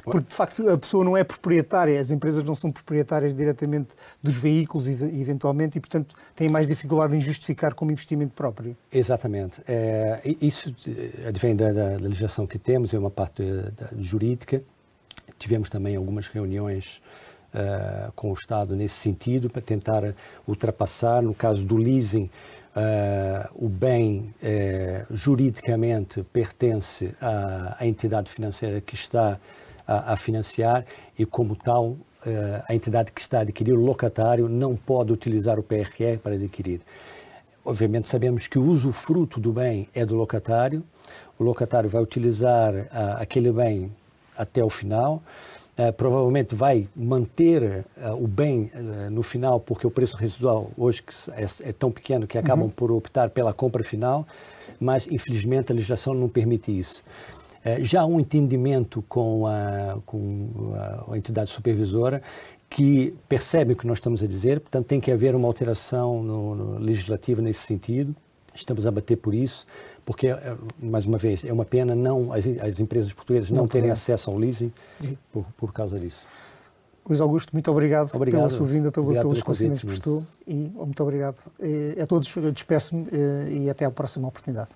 Porque, 0.05 0.29
de 0.29 0.35
facto, 0.35 0.69
a 0.69 0.77
pessoa 0.77 1.03
não 1.03 1.17
é 1.17 1.25
proprietária, 1.25 1.99
as 1.99 2.11
empresas 2.11 2.43
não 2.43 2.55
são 2.55 2.71
proprietárias 2.71 3.35
diretamente 3.35 3.95
dos 4.23 4.35
veículos, 4.35 4.87
eventualmente, 4.87 5.79
e, 5.79 5.81
portanto, 5.81 6.15
têm 6.37 6.49
mais 6.49 6.67
dificuldade 6.67 7.17
em 7.17 7.21
justificar 7.21 7.73
como 7.75 7.91
investimento 7.91 8.35
próprio. 8.35 8.77
Exatamente. 8.93 9.63
É, 9.67 10.21
isso 10.43 10.75
advém 11.27 11.57
da, 11.57 11.73
da, 11.73 11.97
legislação 11.97 12.47
que 12.47 12.59
temos, 12.59 12.93
é 12.93 12.99
uma 12.99 13.11
parte 13.11 13.43
da, 13.43 13.89
jurídica. 13.99 14.63
Tivemos 15.39 15.71
também 15.71 15.97
algumas 15.97 16.29
reuniões 16.29 17.01
uh, 17.55 18.13
com 18.13 18.31
o 18.31 18.35
Estado 18.35 18.75
nesse 18.75 18.97
sentido, 18.97 19.49
para 19.49 19.63
tentar 19.63 20.15
ultrapassar. 20.47 21.23
No 21.23 21.35
caso 21.35 21.65
do 21.65 21.77
leasing, 21.77 22.25
uh, 22.25 23.49
o 23.55 23.69
bem 23.69 24.35
uh, 24.43 25.15
juridicamente 25.15 26.23
pertence 26.25 27.15
à, 27.21 27.77
à, 27.79 27.87
entidade 27.87 28.31
financeira 28.31 28.81
que 28.81 28.95
está 28.95 29.39
a, 29.87 30.13
a 30.13 30.17
financiar 30.17 30.85
e, 31.19 31.25
como 31.25 31.55
tal, 31.55 31.97
a 32.67 32.75
entidade 32.75 33.13
que 33.13 33.21
está 33.21 33.41
a 33.41 33.41
adquirir, 33.43 33.75
o 33.75 33.85
locatário, 33.85 34.49
não 34.49 34.75
pode 34.75 35.13
utilizar 35.13 35.59
o 35.59 35.63
PRE 35.63 36.17
para 36.23 36.37
adquirir. 36.37 36.81
Obviamente, 37.63 38.09
sabemos 38.09 38.47
que 38.47 38.59
o 38.59 38.65
usufruto 38.65 39.39
do 39.39 39.53
bem 39.53 39.91
é 39.95 40.07
do 40.07 40.15
locatário, 40.15 40.83
o 41.39 41.45
locatário 41.45 41.87
vai 41.87 42.03
utilizar 42.03 42.73
aquele 43.19 43.53
bem 43.53 43.93
até 44.39 44.65
o 44.65 44.71
final. 44.71 45.23
Uh, 45.77 45.93
provavelmente 45.93 46.55
vai 46.55 46.89
manter 46.95 47.85
uh, 47.97 48.15
o 48.15 48.29
bem 48.29 48.71
uh, 48.77 49.11
no 49.11 49.25
final, 49.25 49.59
porque 49.59 49.85
o 49.85 49.91
preço 49.91 50.17
residual 50.17 50.71
hoje 50.77 51.03
é, 51.33 51.69
é 51.69 51.73
tão 51.73 51.91
pequeno 51.91 52.29
que 52.29 52.39
acabam 52.39 52.67
uhum. 52.67 52.71
por 52.71 52.93
optar 52.93 53.29
pela 53.31 53.53
compra 53.53 53.83
final, 53.83 54.25
mas 54.79 55.09
infelizmente 55.09 55.73
a 55.73 55.75
legislação 55.75 56.15
não 56.15 56.29
permite 56.29 56.77
isso. 56.77 57.03
já 57.81 58.03
há 58.03 58.07
um 58.07 58.21
entendimento 58.21 59.03
com 59.09 59.49
a, 59.49 59.99
com 60.07 60.77
a, 61.11 61.19
entidade 61.19 61.51
supervisora 61.51 62.23
que 62.71 63.13
percebe 63.29 63.73
o 63.73 63.77
que 63.77 63.85
nós 63.85 63.99
estamos 63.99 64.23
a 64.23 64.29
dizer, 64.29 64.61
portanto 64.61 64.87
tem 64.87 65.01
que 65.01 65.11
haver 65.11 65.35
uma 65.35 65.49
alteração 65.49 66.23
no, 66.23 66.55
no 66.55 66.79
legislativa 66.79 67.43
nesse 67.43 67.67
sentido, 67.67 68.15
estamos 68.55 68.87
a 68.87 68.91
bater 68.91 69.17
por 69.17 69.35
isso 69.35 69.67
porque, 70.05 70.29
eh, 70.29 70.57
mais 70.79 71.07
uma 71.07 71.17
vez, 71.17 71.45
é 71.45 71.53
uma 71.53 71.65
pena 71.65 71.95
não 71.95 72.33
as, 72.33 72.45
as 72.61 72.79
empresas 72.79 73.13
portuguesas 73.13 73.51
não, 73.51 73.59
não 73.63 73.69
terem 73.69 73.91
acesso 73.91 74.31
ao 74.31 74.37
leasing 74.37 74.73
por, 75.33 75.45
por 75.57 75.73
causa 75.73 75.99
disso. 75.99 76.27
Luís 77.07 77.21
Augusto, 77.21 77.51
muito 77.53 77.71
obrigado, 77.71 78.15
obrigado. 78.15 78.41
pela 78.41 78.51
sua 78.51 78.67
vinda, 78.67 78.91
pelo, 78.91 79.13
pelos 79.13 79.39
esclarecimentos 79.39 79.81
que 79.81 79.87
prestou 79.87 80.23
e 80.47 80.73
muito 80.75 81.03
obrigado. 81.03 81.43
Eh, 81.61 82.01
a 82.01 82.07
todos 82.07 82.33
despeço-me 82.53 83.07
eh, 83.13 83.49
e 83.51 83.71
até 83.71 83.85
à 83.85 83.91
próxima 83.91 84.29
oportunidade. 84.29 84.71